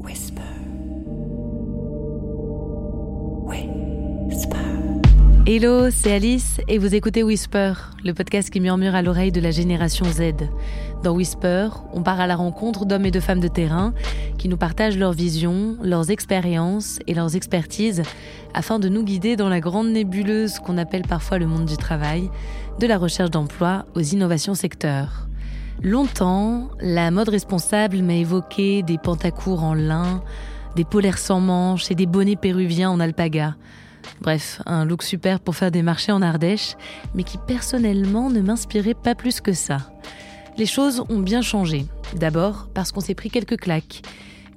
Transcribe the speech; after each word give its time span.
Whisper. 0.00 0.40
Hello, 5.46 5.90
c'est 5.90 6.12
Alice 6.12 6.60
et 6.68 6.78
vous 6.78 6.94
écoutez 6.94 7.24
Whisper, 7.24 7.72
le 8.04 8.14
podcast 8.14 8.50
qui 8.50 8.60
murmure 8.60 8.94
à 8.94 9.02
l'oreille 9.02 9.32
de 9.32 9.40
la 9.40 9.50
génération 9.50 10.04
Z. 10.04 10.34
Dans 11.02 11.12
Whisper, 11.12 11.70
on 11.92 12.02
part 12.02 12.20
à 12.20 12.26
la 12.26 12.36
rencontre 12.36 12.84
d'hommes 12.84 13.06
et 13.06 13.10
de 13.10 13.18
femmes 13.18 13.40
de 13.40 13.48
terrain 13.48 13.92
qui 14.38 14.48
nous 14.48 14.56
partagent 14.56 14.96
leurs 14.96 15.12
visions, 15.12 15.76
leurs 15.82 16.10
expériences 16.10 17.00
et 17.06 17.14
leurs 17.14 17.34
expertises 17.36 18.02
afin 18.54 18.78
de 18.78 18.88
nous 18.88 19.02
guider 19.02 19.34
dans 19.34 19.48
la 19.48 19.60
grande 19.60 19.88
nébuleuse 19.88 20.60
qu'on 20.60 20.78
appelle 20.78 21.02
parfois 21.08 21.38
le 21.38 21.46
monde 21.46 21.64
du 21.64 21.76
travail, 21.76 22.30
de 22.78 22.86
la 22.86 22.98
recherche 22.98 23.30
d'emploi 23.30 23.86
aux 23.94 24.02
innovations 24.02 24.54
secteurs. 24.54 25.29
Longtemps, 25.82 26.68
la 26.78 27.10
mode 27.10 27.30
responsable 27.30 28.02
m'a 28.02 28.12
évoqué 28.12 28.82
des 28.82 28.98
pantacours 28.98 29.64
en 29.64 29.72
lin, 29.72 30.22
des 30.76 30.84
polaires 30.84 31.16
sans 31.16 31.40
manches 31.40 31.90
et 31.90 31.94
des 31.94 32.04
bonnets 32.04 32.36
péruviens 32.36 32.90
en 32.90 33.00
alpaga. 33.00 33.56
Bref, 34.20 34.60
un 34.66 34.84
look 34.84 35.02
super 35.02 35.40
pour 35.40 35.56
faire 35.56 35.70
des 35.70 35.80
marchés 35.80 36.12
en 36.12 36.20
Ardèche, 36.20 36.76
mais 37.14 37.22
qui 37.22 37.38
personnellement 37.38 38.28
ne 38.28 38.42
m'inspirait 38.42 38.92
pas 38.92 39.14
plus 39.14 39.40
que 39.40 39.54
ça. 39.54 39.78
Les 40.58 40.66
choses 40.66 41.02
ont 41.08 41.20
bien 41.20 41.40
changé. 41.40 41.86
D'abord 42.14 42.68
parce 42.74 42.92
qu'on 42.92 43.00
s'est 43.00 43.14
pris 43.14 43.30
quelques 43.30 43.58
claques. 43.58 44.02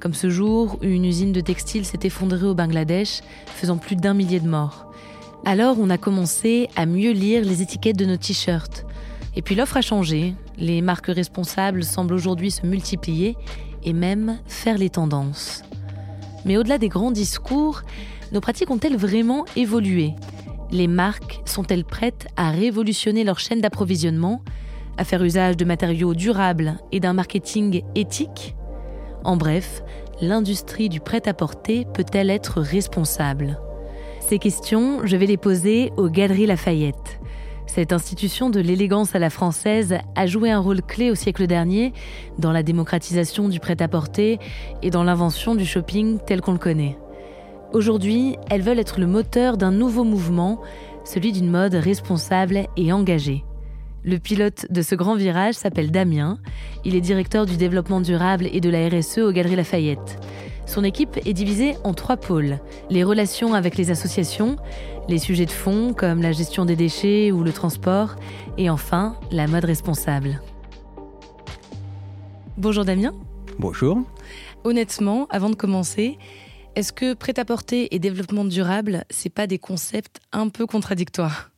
Comme 0.01 0.13
ce 0.13 0.29
jour 0.29 0.77
une 0.81 1.05
usine 1.05 1.31
de 1.31 1.39
textile 1.39 1.85
s'est 1.85 1.99
effondrée 2.03 2.47
au 2.47 2.53
Bangladesh, 2.53 3.21
faisant 3.47 3.77
plus 3.77 3.95
d'un 3.95 4.13
millier 4.13 4.41
de 4.41 4.49
morts. 4.49 4.91
Alors 5.45 5.77
on 5.79 5.89
a 5.89 5.97
commencé 5.97 6.67
à 6.75 6.85
mieux 6.85 7.11
lire 7.11 7.45
les 7.45 7.61
étiquettes 7.61 7.97
de 7.97 8.05
nos 8.05 8.17
t-shirts. 8.17 8.85
Et 9.35 9.41
puis 9.41 9.55
l'offre 9.55 9.77
a 9.77 9.81
changé, 9.81 10.35
les 10.57 10.81
marques 10.81 11.07
responsables 11.07 11.83
semblent 11.83 12.13
aujourd'hui 12.13 12.51
se 12.51 12.65
multiplier 12.65 13.35
et 13.83 13.93
même 13.93 14.39
faire 14.45 14.77
les 14.77 14.89
tendances. 14.89 15.63
Mais 16.45 16.57
au-delà 16.57 16.77
des 16.77 16.89
grands 16.89 17.11
discours, 17.11 17.81
nos 18.31 18.41
pratiques 18.41 18.69
ont-elles 18.69 18.97
vraiment 18.97 19.45
évolué? 19.55 20.13
Les 20.71 20.87
marques 20.87 21.41
sont-elles 21.45 21.85
prêtes 21.85 22.27
à 22.35 22.51
révolutionner 22.51 23.23
leur 23.23 23.39
chaîne 23.39 23.61
d'approvisionnement, 23.61 24.41
à 24.97 25.03
faire 25.03 25.23
usage 25.23 25.57
de 25.57 25.65
matériaux 25.65 26.13
durables 26.13 26.77
et 26.91 26.99
d'un 26.99 27.13
marketing 27.13 27.83
éthique? 27.95 28.55
En 29.23 29.37
bref, 29.37 29.83
l'industrie 30.21 30.89
du 30.89 30.99
prêt-à-porter 30.99 31.85
peut-elle 31.93 32.29
être 32.29 32.61
responsable? 32.61 33.59
Ces 34.19 34.39
questions, 34.39 35.05
je 35.05 35.17
vais 35.17 35.25
les 35.25 35.37
poser 35.37 35.91
aux 35.97 36.09
Galeries 36.09 36.45
Lafayette. 36.45 37.19
Cette 37.65 37.93
institution 37.93 38.49
de 38.49 38.59
l'élégance 38.59 39.15
à 39.15 39.19
la 39.19 39.29
française 39.29 39.97
a 40.15 40.27
joué 40.27 40.51
un 40.51 40.59
rôle 40.59 40.81
clé 40.81 41.09
au 41.09 41.15
siècle 41.15 41.47
dernier 41.47 41.93
dans 42.37 42.51
la 42.51 42.61
démocratisation 42.61 43.49
du 43.49 43.59
prêt-à-porter 43.59 44.39
et 44.81 44.89
dans 44.89 45.03
l'invention 45.03 45.55
du 45.55 45.65
shopping 45.65 46.19
tel 46.25 46.41
qu'on 46.41 46.51
le 46.51 46.57
connaît. 46.57 46.97
Aujourd'hui, 47.71 48.37
elles 48.51 48.61
veulent 48.61 48.79
être 48.79 48.99
le 48.99 49.07
moteur 49.07 49.57
d'un 49.57 49.71
nouveau 49.71 50.03
mouvement, 50.03 50.61
celui 51.05 51.31
d'une 51.31 51.49
mode 51.49 51.73
responsable 51.73 52.67
et 52.77 52.93
engagée. 52.93 53.43
Le 54.03 54.19
pilote 54.19 54.67
de 54.69 54.81
ce 54.81 54.95
grand 54.95 55.15
virage 55.15 55.55
s'appelle 55.55 55.89
Damien. 55.89 56.37
Il 56.83 56.95
est 56.95 57.01
directeur 57.01 57.45
du 57.45 57.55
développement 57.55 58.01
durable 58.01 58.47
et 58.51 58.59
de 58.59 58.69
la 58.69 58.89
RSE 58.89 59.19
aux 59.19 59.31
Galeries 59.31 59.55
Lafayette. 59.55 60.19
Son 60.65 60.83
équipe 60.83 61.19
est 61.25 61.33
divisée 61.33 61.75
en 61.83 61.93
trois 61.93 62.17
pôles. 62.17 62.59
Les 62.89 63.03
relations 63.03 63.53
avec 63.53 63.77
les 63.77 63.91
associations, 63.91 64.55
les 65.09 65.19
sujets 65.19 65.45
de 65.45 65.51
fond 65.51 65.93
comme 65.93 66.21
la 66.21 66.31
gestion 66.31 66.65
des 66.65 66.75
déchets 66.75 67.31
ou 67.31 67.43
le 67.43 67.51
transport, 67.51 68.15
et 68.57 68.69
enfin 68.69 69.17
la 69.31 69.47
mode 69.47 69.65
responsable. 69.65 70.41
Bonjour 72.57 72.85
Damien. 72.85 73.13
Bonjour. 73.59 74.01
Honnêtement, 74.63 75.27
avant 75.29 75.49
de 75.49 75.55
commencer, 75.55 76.17
est-ce 76.75 76.93
que 76.93 77.13
prêt-à-porter 77.13 77.93
et 77.93 77.99
développement 77.99 78.45
durable, 78.45 79.03
c'est 79.09 79.29
pas 79.29 79.47
des 79.47 79.59
concepts 79.59 80.21
un 80.31 80.49
peu 80.49 80.65
contradictoires? 80.65 81.51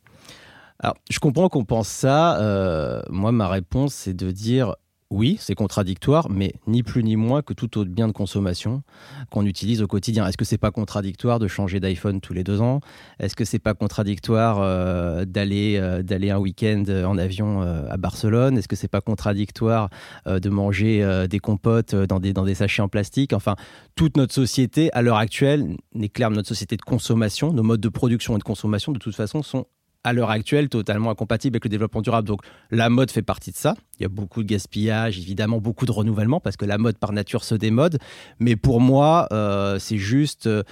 Alors, 0.78 0.96
je 1.08 1.18
comprends 1.20 1.48
qu'on 1.48 1.64
pense 1.64 1.88
ça. 1.88 2.38
Euh, 2.38 3.00
moi, 3.08 3.32
ma 3.32 3.48
réponse, 3.48 3.94
c'est 3.94 4.14
de 4.14 4.30
dire 4.30 4.74
oui, 5.10 5.36
c'est 5.38 5.54
contradictoire, 5.54 6.28
mais 6.30 6.54
ni 6.66 6.82
plus 6.82 7.04
ni 7.04 7.14
moins 7.14 7.40
que 7.40 7.52
tout 7.52 7.78
autre 7.78 7.90
bien 7.90 8.08
de 8.08 8.12
consommation 8.12 8.82
qu'on 9.30 9.46
utilise 9.46 9.80
au 9.80 9.86
quotidien. 9.86 10.26
Est-ce 10.26 10.36
que 10.36 10.44
c'est 10.44 10.58
pas 10.58 10.72
contradictoire 10.72 11.38
de 11.38 11.46
changer 11.46 11.78
d'iPhone 11.78 12.20
tous 12.20 12.32
les 12.32 12.42
deux 12.42 12.60
ans? 12.60 12.80
Est-ce 13.20 13.36
que 13.36 13.44
c'est 13.44 13.60
pas 13.60 13.74
contradictoire 13.74 14.58
euh, 14.60 15.24
d'aller 15.24 15.76
euh, 15.76 16.02
d'aller 16.02 16.30
un 16.30 16.38
week-end 16.38 16.84
en 16.88 17.18
avion 17.18 17.62
euh, 17.62 17.86
à 17.88 17.96
Barcelone? 17.96 18.58
Est-ce 18.58 18.66
que 18.66 18.74
c'est 18.74 18.88
pas 18.88 19.00
contradictoire 19.00 19.90
euh, 20.26 20.40
de 20.40 20.48
manger 20.50 21.04
euh, 21.04 21.28
des 21.28 21.38
compotes 21.38 21.94
dans 21.94 22.18
des 22.18 22.32
dans 22.32 22.44
des 22.44 22.54
sachets 22.54 22.82
en 22.82 22.88
plastique? 22.88 23.32
Enfin, 23.32 23.54
toute 23.94 24.16
notre 24.16 24.34
société 24.34 24.92
à 24.92 25.02
l'heure 25.02 25.18
actuelle 25.18 25.76
n'est 25.94 26.08
claire 26.08 26.30
notre 26.30 26.48
société 26.48 26.76
de 26.76 26.82
consommation, 26.82 27.52
nos 27.52 27.62
modes 27.62 27.80
de 27.80 27.88
production 27.88 28.34
et 28.34 28.38
de 28.38 28.44
consommation 28.44 28.90
de 28.90 28.98
toute 28.98 29.14
façon 29.14 29.44
sont 29.44 29.66
à 30.06 30.12
l'heure 30.12 30.30
actuelle 30.30 30.68
totalement 30.68 31.10
incompatible 31.10 31.56
avec 31.56 31.64
le 31.64 31.68
développement 31.68 32.00
durable. 32.00 32.28
Donc 32.28 32.42
la 32.70 32.88
mode 32.88 33.10
fait 33.10 33.22
partie 33.22 33.50
de 33.50 33.56
ça. 33.56 33.74
Il 33.98 34.02
y 34.02 34.06
a 34.06 34.08
beaucoup 34.08 34.44
de 34.44 34.48
gaspillage, 34.48 35.18
évidemment 35.18 35.58
beaucoup 35.58 35.84
de 35.84 35.90
renouvellement 35.90 36.38
parce 36.38 36.56
que 36.56 36.64
la 36.64 36.78
mode 36.78 36.96
par 36.96 37.12
nature 37.12 37.42
se 37.42 37.56
démode. 37.56 37.98
Mais 38.38 38.54
pour 38.54 38.80
moi, 38.80 39.26
euh, 39.32 39.80
c'est 39.80 39.98
juste 39.98 40.46
euh, 40.46 40.62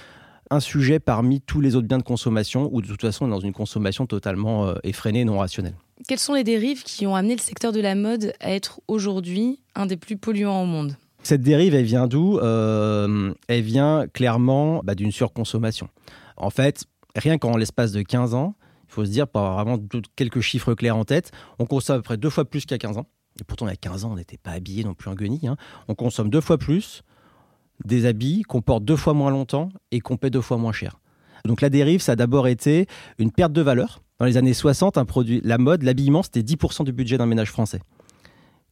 un 0.51 0.61
sujet 0.61 0.99
parmi 0.99 1.41
tous 1.41 1.59
les 1.59 1.75
autres 1.75 1.87
biens 1.87 1.97
de 1.97 2.03
consommation 2.03 2.69
où 2.71 2.81
de 2.81 2.87
toute 2.87 3.01
façon 3.01 3.25
on 3.25 3.27
est 3.27 3.31
dans 3.31 3.39
une 3.41 3.51
consommation 3.51 4.05
totalement 4.05 4.67
euh, 4.67 4.75
effrénée, 4.83 5.25
non 5.25 5.39
rationnelle. 5.39 5.75
Quelles 6.07 6.19
sont 6.19 6.33
les 6.33 6.45
dérives 6.45 6.83
qui 6.83 7.05
ont 7.05 7.15
amené 7.15 7.35
le 7.35 7.41
secteur 7.41 7.73
de 7.73 7.81
la 7.81 7.95
mode 7.95 8.31
à 8.39 8.51
être 8.51 8.79
aujourd'hui 8.87 9.59
un 9.75 9.85
des 9.85 9.97
plus 9.97 10.15
polluants 10.15 10.63
au 10.63 10.65
monde? 10.65 10.95
Cette 11.23 11.41
dérive, 11.41 11.75
elle 11.75 11.85
vient 11.85 12.07
d'où? 12.07 12.37
Euh, 12.37 13.33
Elle 13.47 13.63
vient 13.63 14.05
clairement 14.13 14.81
bah, 14.83 14.95
d'une 14.95 15.11
surconsommation. 15.11 15.89
En 16.37 16.51
fait, 16.51 16.85
rien 17.15 17.37
qu'en 17.37 17.57
l'espace 17.57 17.91
de 17.91 18.01
15 18.01 18.33
ans, 18.33 18.55
faut 18.95 19.05
se 19.05 19.11
dire, 19.11 19.27
pour 19.27 19.41
avoir 19.41 19.65
vraiment 19.65 19.81
quelques 20.15 20.41
chiffres 20.41 20.73
clairs 20.73 20.97
en 20.97 21.05
tête, 21.05 21.31
on 21.59 21.65
consomme 21.65 21.97
à 21.97 21.99
peu 21.99 22.03
près 22.03 22.17
deux 22.17 22.29
fois 22.29 22.45
plus 22.45 22.61
qu'il 22.61 22.71
y 22.71 22.75
a 22.75 22.79
15 22.79 22.97
ans. 22.97 23.07
Et 23.39 23.43
pourtant, 23.43 23.67
il 23.67 23.69
y 23.69 23.73
a 23.73 23.77
15 23.77 24.05
ans, 24.05 24.11
on 24.13 24.15
n'était 24.15 24.37
pas 24.37 24.51
habillé 24.51 24.83
non 24.83 24.93
plus 24.93 25.09
en 25.09 25.13
guenille. 25.13 25.47
Hein. 25.47 25.57
On 25.87 25.95
consomme 25.95 26.29
deux 26.29 26.41
fois 26.41 26.57
plus 26.57 27.03
des 27.83 28.05
habits 28.05 28.43
qu'on 28.43 28.61
porte 28.61 28.85
deux 28.85 28.95
fois 28.95 29.13
moins 29.13 29.31
longtemps 29.31 29.69
et 29.91 29.99
qu'on 29.99 30.15
paie 30.15 30.29
deux 30.29 30.41
fois 30.41 30.57
moins 30.57 30.71
cher. 30.71 30.99
Donc 31.43 31.61
la 31.61 31.69
dérive, 31.69 32.01
ça 32.01 32.13
a 32.13 32.15
d'abord 32.15 32.47
été 32.47 32.87
une 33.19 33.31
perte 33.31 33.51
de 33.51 33.61
valeur. 33.61 34.01
Dans 34.19 34.25
les 34.25 34.37
années 34.37 34.53
60, 34.53 34.97
un 34.97 35.03
produit, 35.03 35.41
la 35.43 35.57
mode, 35.57 35.83
l'habillement, 35.83 36.23
c'était 36.23 36.41
10% 36.41 36.85
du 36.85 36.93
budget 36.93 37.17
d'un 37.17 37.25
ménage 37.25 37.51
français. 37.51 37.81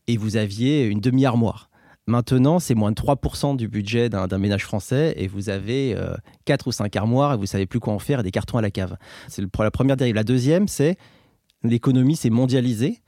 Et 0.07 0.15
vous 0.15 0.37
aviez 0.37 0.85
une 0.85 1.01
demi-armoire. 1.01 1.69
Maintenant, 2.05 2.59
c'est 2.59 2.75
moins 2.75 2.91
de 2.91 2.95
3% 2.95 3.55
du 3.55 3.67
budget 3.67 4.09
d'un 4.09 4.37
ménage 4.37 4.65
français 4.65 5.13
et 5.17 5.27
vous 5.27 5.49
avez 5.49 5.95
euh, 5.95 6.15
4 6.45 6.67
ou 6.67 6.71
5 6.71 6.93
armoires 6.95 7.33
et 7.33 7.37
vous 7.37 7.45
savez 7.45 7.65
plus 7.65 7.79
quoi 7.79 7.93
en 7.93 7.99
faire 7.99 8.19
et 8.19 8.23
des 8.23 8.31
cartons 8.31 8.57
à 8.57 8.61
la 8.61 8.71
cave. 8.71 8.97
C'est 9.29 9.41
la 9.57 9.71
première 9.71 9.95
dérive. 9.95 10.15
La 10.15 10.25
deuxième, 10.25 10.67
c'est 10.67 10.97
l'économie 11.63 12.15
s'est 12.15 12.29
mondialisée. 12.29 12.99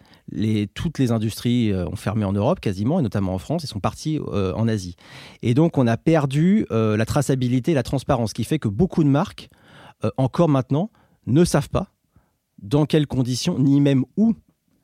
Toutes 0.74 0.98
les 0.98 1.12
industries 1.12 1.72
euh, 1.72 1.88
ont 1.88 1.96
fermé 1.96 2.26
en 2.26 2.34
Europe 2.34 2.60
quasiment, 2.60 3.00
et 3.00 3.04
notamment 3.04 3.34
en 3.34 3.38
France, 3.38 3.64
et 3.64 3.68
sont 3.68 3.80
parties 3.80 4.20
euh, 4.28 4.54
en 4.54 4.68
Asie. 4.68 4.96
Et 5.44 5.54
donc, 5.54 5.78
on 5.78 5.86
a 5.86 5.98
perdu 5.98 6.66
euh, 6.72 6.98
la 6.98 7.06
traçabilité 7.06 7.74
la 7.74 7.84
transparence, 7.84 8.30
ce 8.30 8.34
qui 8.34 8.44
fait 8.44 8.60
que 8.60 8.68
beaucoup 8.68 9.04
de 9.04 9.10
marques, 9.10 9.50
euh, 10.04 10.10
encore 10.18 10.50
maintenant, 10.50 10.90
ne 11.28 11.46
savent 11.46 11.70
pas 11.70 11.92
dans 12.60 12.86
quelles 12.86 13.08
conditions, 13.08 13.60
ni 13.60 13.80
même 13.82 14.04
où 14.18 14.34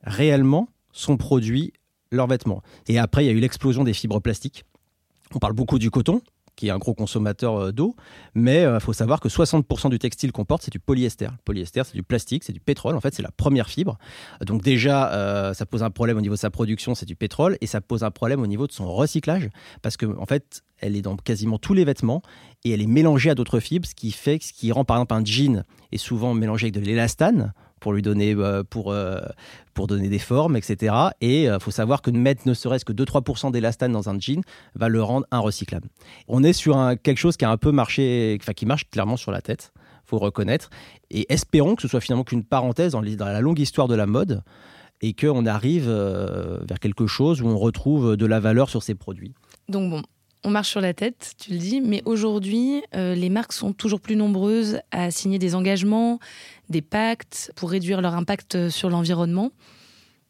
réellement 0.03 0.69
sont 0.91 1.17
produits 1.17 1.73
leurs 2.11 2.27
vêtements. 2.27 2.61
Et 2.87 2.99
après, 2.99 3.23
il 3.23 3.27
y 3.27 3.29
a 3.29 3.33
eu 3.33 3.39
l'explosion 3.39 3.83
des 3.83 3.93
fibres 3.93 4.19
plastiques. 4.19 4.65
On 5.33 5.39
parle 5.39 5.53
beaucoup 5.53 5.79
du 5.79 5.89
coton, 5.89 6.21
qui 6.55 6.67
est 6.67 6.71
un 6.71 6.77
gros 6.77 6.93
consommateur 6.93 7.55
euh, 7.55 7.71
d'eau, 7.71 7.95
mais 8.35 8.61
il 8.61 8.65
euh, 8.65 8.79
faut 8.79 8.93
savoir 8.93 9.19
que 9.19 9.29
60% 9.29 9.89
du 9.89 9.99
textile 9.99 10.31
qu'on 10.31 10.45
porte, 10.45 10.63
c'est 10.63 10.71
du 10.71 10.79
polyester. 10.79 11.25
Le 11.25 11.43
polyester, 11.43 11.83
c'est 11.85 11.95
du 11.95 12.03
plastique, 12.03 12.43
c'est 12.43 12.53
du 12.53 12.59
pétrole. 12.59 12.95
En 12.95 13.01
fait, 13.01 13.15
c'est 13.15 13.23
la 13.23 13.31
première 13.31 13.69
fibre. 13.69 13.97
Donc 14.41 14.61
déjà, 14.61 15.11
euh, 15.13 15.53
ça 15.53 15.65
pose 15.65 15.83
un 15.83 15.89
problème 15.89 16.17
au 16.17 16.21
niveau 16.21 16.35
de 16.35 16.39
sa 16.39 16.49
production, 16.49 16.93
c'est 16.93 17.05
du 17.05 17.15
pétrole, 17.15 17.57
et 17.61 17.67
ça 17.67 17.81
pose 17.81 18.03
un 18.03 18.11
problème 18.11 18.41
au 18.41 18.47
niveau 18.47 18.67
de 18.67 18.71
son 18.71 18.91
recyclage, 18.91 19.49
parce 19.81 19.97
que 19.97 20.05
en 20.05 20.25
fait, 20.25 20.61
elle 20.79 20.95
est 20.95 21.01
dans 21.01 21.15
quasiment 21.15 21.57
tous 21.57 21.73
les 21.73 21.85
vêtements 21.85 22.21
et 22.63 22.71
elle 22.71 22.81
est 22.81 22.87
mélangée 22.87 23.29
à 23.29 23.35
d'autres 23.35 23.59
fibres, 23.59 23.87
ce 23.87 23.95
qui 23.95 24.11
fait, 24.11 24.41
ce 24.41 24.51
qui 24.51 24.71
rend 24.71 24.83
par 24.83 24.97
exemple 24.97 25.13
un 25.13 25.25
jean 25.25 25.63
est 25.91 25.97
souvent 25.97 26.33
mélangé 26.33 26.65
avec 26.65 26.73
de 26.73 26.79
l'élastane 26.79 27.53
pour 27.81 27.91
lui 27.91 28.01
donner 28.01 28.33
euh, 28.33 28.63
pour 28.63 28.93
euh, 28.93 29.19
pour 29.73 29.87
donner 29.87 30.07
des 30.07 30.19
formes, 30.19 30.55
etc. 30.55 30.95
Et 31.19 31.43
il 31.43 31.47
euh, 31.49 31.59
faut 31.59 31.71
savoir 31.71 32.01
que 32.01 32.11
mettre 32.11 32.47
ne 32.47 32.53
serait-ce 32.53 32.85
que 32.85 32.93
2-3% 32.93 33.51
d'élastane 33.51 33.91
dans 33.91 34.07
un 34.07 34.17
jean 34.17 34.41
va 34.75 34.87
le 34.87 35.03
rendre 35.03 35.25
inrecyclable. 35.31 35.89
On 36.29 36.43
est 36.43 36.53
sur 36.53 36.77
quelque 37.03 37.17
chose 37.17 37.35
qui 37.35 37.43
a 37.43 37.49
un 37.49 37.57
peu 37.57 37.71
marché, 37.71 38.37
enfin 38.39 38.53
qui 38.53 38.65
marche 38.65 38.89
clairement 38.89 39.17
sur 39.17 39.31
la 39.31 39.41
tête, 39.41 39.73
faut 40.05 40.17
le 40.17 40.23
reconnaître. 40.23 40.69
Et 41.09 41.25
espérons 41.33 41.75
que 41.75 41.81
ce 41.81 41.89
soit 41.89 41.99
finalement 41.99 42.23
qu'une 42.23 42.43
parenthèse 42.45 42.93
dans, 42.93 43.01
dans 43.01 43.25
la 43.25 43.41
longue 43.41 43.59
histoire 43.59 43.87
de 43.87 43.95
la 43.95 44.05
mode 44.05 44.43
et 45.01 45.13
qu'on 45.13 45.47
arrive 45.47 45.89
vers 45.89 46.79
quelque 46.79 47.07
chose 47.07 47.41
où 47.41 47.47
on 47.47 47.57
retrouve 47.57 48.15
de 48.15 48.25
la 48.27 48.39
valeur 48.39 48.69
sur 48.69 48.83
ces 48.83 48.93
produits. 48.93 49.33
Donc 49.67 49.89
bon, 49.89 50.03
on 50.43 50.49
marche 50.49 50.69
sur 50.69 50.81
la 50.81 50.93
tête, 50.93 51.33
tu 51.37 51.51
le 51.51 51.57
dis, 51.57 51.81
mais 51.81 52.01
aujourd'hui, 52.05 52.81
euh, 52.95 53.13
les 53.13 53.29
marques 53.29 53.53
sont 53.53 53.73
toujours 53.73 54.01
plus 54.01 54.15
nombreuses 54.15 54.79
à 54.91 55.11
signer 55.11 55.39
des 55.39 55.55
engagements, 55.55 56.19
des 56.69 56.81
pactes 56.81 57.51
pour 57.55 57.69
réduire 57.69 58.01
leur 58.01 58.15
impact 58.15 58.69
sur 58.69 58.89
l'environnement. 58.89 59.51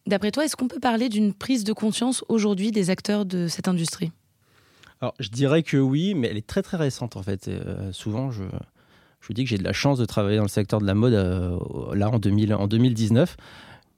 D'après 0.08 0.32
toi, 0.32 0.44
est-ce 0.44 0.56
qu'on 0.56 0.68
peut 0.68 0.80
parler 0.80 1.08
d'une 1.10 1.34
prise 1.34 1.64
de 1.64 1.74
conscience 1.74 2.26
aujourd'hui 2.28 2.72
des 2.72 2.90
acteurs 2.90 3.26
de 3.26 3.48
cette 3.48 3.68
industrie? 3.68 4.12
Alors, 5.00 5.14
je 5.20 5.30
dirais 5.30 5.64
que 5.64 5.78
oui, 5.78 6.14
mais 6.14 6.28
elle 6.28 6.38
est 6.38 6.48
très 6.48 6.62
très 6.62 6.78
récente 6.78 7.16
en 7.16 7.24
fait. 7.24 7.50
souvent, 7.92 8.32
je, 8.32 8.44
je 9.22 9.34
dis 9.34 9.44
que 9.44 9.50
j'ai 9.50 9.58
de 9.58 9.64
la 9.64 9.74
chance 9.74 9.98
de 9.98 10.06
travailler 10.06 10.38
dans 10.38 10.44
le 10.44 10.50
secteur 10.50 10.82
de 10.82 10.86
la 10.86 10.94
mode 10.94 11.14
là 11.94 12.10
en, 12.10 12.20
2000, 12.20 12.54
en 12.54 12.68
2019 12.68 13.38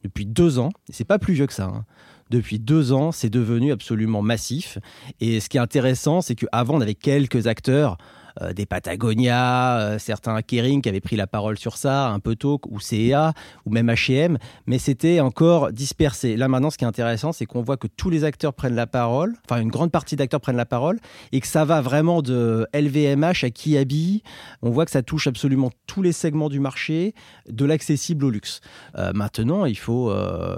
depuis 0.03 0.25
deux 0.25 0.59
ans. 0.59 0.69
C'est 0.89 1.05
pas 1.05 1.19
plus 1.19 1.33
vieux 1.33 1.47
que 1.47 1.53
ça. 1.53 1.65
Hein. 1.65 1.85
Depuis 2.29 2.59
deux 2.59 2.93
ans, 2.93 3.11
c'est 3.11 3.29
devenu 3.29 3.71
absolument 3.71 4.21
massif. 4.21 4.77
Et 5.19 5.39
ce 5.39 5.49
qui 5.49 5.57
est 5.57 5.61
intéressant, 5.61 6.21
c'est 6.21 6.35
qu'avant, 6.35 6.75
on 6.75 6.81
avait 6.81 6.95
quelques 6.95 7.47
acteurs 7.47 7.97
euh, 8.41 8.53
des 8.53 8.65
Patagonia, 8.65 9.79
euh, 9.79 9.99
certains 9.99 10.41
Kering 10.41 10.81
qui 10.81 10.89
avaient 10.89 11.01
pris 11.01 11.15
la 11.15 11.27
parole 11.27 11.57
sur 11.57 11.77
ça, 11.77 12.09
un 12.09 12.19
peu 12.19 12.35
tôt, 12.35 12.59
ou 12.67 12.79
CEA, 12.79 13.33
ou 13.65 13.71
même 13.71 13.89
H&M, 13.89 14.37
mais 14.65 14.79
c'était 14.79 15.19
encore 15.19 15.71
dispersé. 15.71 16.35
Là 16.35 16.47
maintenant, 16.47 16.69
ce 16.69 16.77
qui 16.77 16.83
est 16.83 16.87
intéressant, 16.87 17.31
c'est 17.31 17.45
qu'on 17.45 17.61
voit 17.61 17.77
que 17.77 17.87
tous 17.87 18.09
les 18.09 18.23
acteurs 18.23 18.53
prennent 18.53 18.75
la 18.75 18.87
parole, 18.87 19.35
enfin 19.45 19.61
une 19.61 19.69
grande 19.69 19.91
partie 19.91 20.15
d'acteurs 20.15 20.41
prennent 20.41 20.55
la 20.55 20.65
parole, 20.65 20.99
et 21.31 21.41
que 21.41 21.47
ça 21.47 21.65
va 21.65 21.81
vraiment 21.81 22.21
de 22.21 22.67
LVMH 22.73 23.43
à 23.43 23.49
Kiabi. 23.49 24.23
On 24.61 24.71
voit 24.71 24.85
que 24.85 24.91
ça 24.91 25.03
touche 25.03 25.27
absolument 25.27 25.71
tous 25.85 26.01
les 26.01 26.11
segments 26.11 26.49
du 26.49 26.59
marché, 26.59 27.13
de 27.49 27.65
l'accessible 27.65 28.25
au 28.25 28.29
luxe. 28.29 28.61
Euh, 28.97 29.11
maintenant, 29.13 29.65
il 29.65 29.77
faut, 29.77 30.13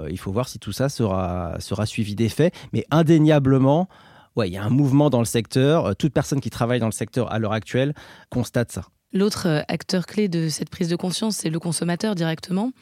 il 0.08 0.18
faut 0.18 0.32
voir 0.32 0.48
si 0.48 0.58
tout 0.58 0.72
ça 0.72 0.88
sera, 0.88 1.56
sera 1.58 1.86
suivi 1.86 2.14
d'effet, 2.14 2.52
mais 2.72 2.84
indéniablement, 2.90 3.88
ouais, 4.36 4.48
il 4.48 4.52
y 4.52 4.56
a 4.56 4.64
un 4.64 4.70
mouvement 4.70 5.10
dans 5.10 5.18
le 5.18 5.24
secteur. 5.24 5.86
Euh, 5.86 5.92
toute 5.94 6.12
personne 6.12 6.40
qui 6.40 6.50
travaille 6.50 6.80
dans 6.80 6.86
le 6.86 6.92
secteur 6.92 7.32
à 7.32 7.38
l'heure 7.38 7.52
actuelle 7.52 7.94
constate 8.30 8.72
ça. 8.72 8.82
L'autre 9.12 9.48
euh, 9.48 9.62
acteur 9.68 10.06
clé 10.06 10.28
de 10.28 10.48
cette 10.48 10.70
prise 10.70 10.88
de 10.88 10.96
conscience, 10.96 11.36
c'est 11.36 11.50
le 11.50 11.58
consommateur 11.58 12.14
directement. 12.14 12.72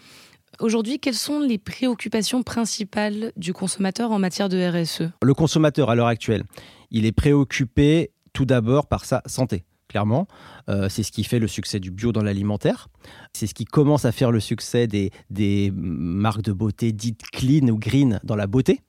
Aujourd'hui, 0.60 1.00
quelles 1.00 1.14
sont 1.14 1.40
les 1.40 1.58
préoccupations 1.58 2.42
principales 2.42 3.32
du 3.36 3.52
consommateur 3.52 4.12
en 4.12 4.18
matière 4.18 4.48
de 4.48 4.82
RSE 4.82 5.10
Le 5.22 5.34
consommateur, 5.34 5.90
à 5.90 5.94
l'heure 5.94 6.06
actuelle, 6.06 6.44
il 6.90 7.06
est 7.06 7.12
préoccupé 7.12 8.12
tout 8.32 8.44
d'abord 8.44 8.86
par 8.86 9.04
sa 9.04 9.22
santé. 9.26 9.64
Clairement, 9.88 10.26
euh, 10.68 10.88
c'est 10.88 11.02
ce 11.02 11.12
qui 11.12 11.24
fait 11.24 11.38
le 11.38 11.46
succès 11.46 11.78
du 11.78 11.90
bio 11.90 12.12
dans 12.12 12.22
l'alimentaire. 12.22 12.88
C'est 13.32 13.46
ce 13.46 13.54
qui 13.54 13.64
commence 13.64 14.04
à 14.04 14.12
faire 14.12 14.30
le 14.30 14.40
succès 14.40 14.86
des, 14.86 15.10
des 15.30 15.70
marques 15.74 16.42
de 16.42 16.52
beauté 16.52 16.92
dites 16.92 17.22
clean 17.32 17.68
ou 17.68 17.78
green 17.78 18.20
dans 18.24 18.36
la 18.36 18.46
beauté. 18.46 18.80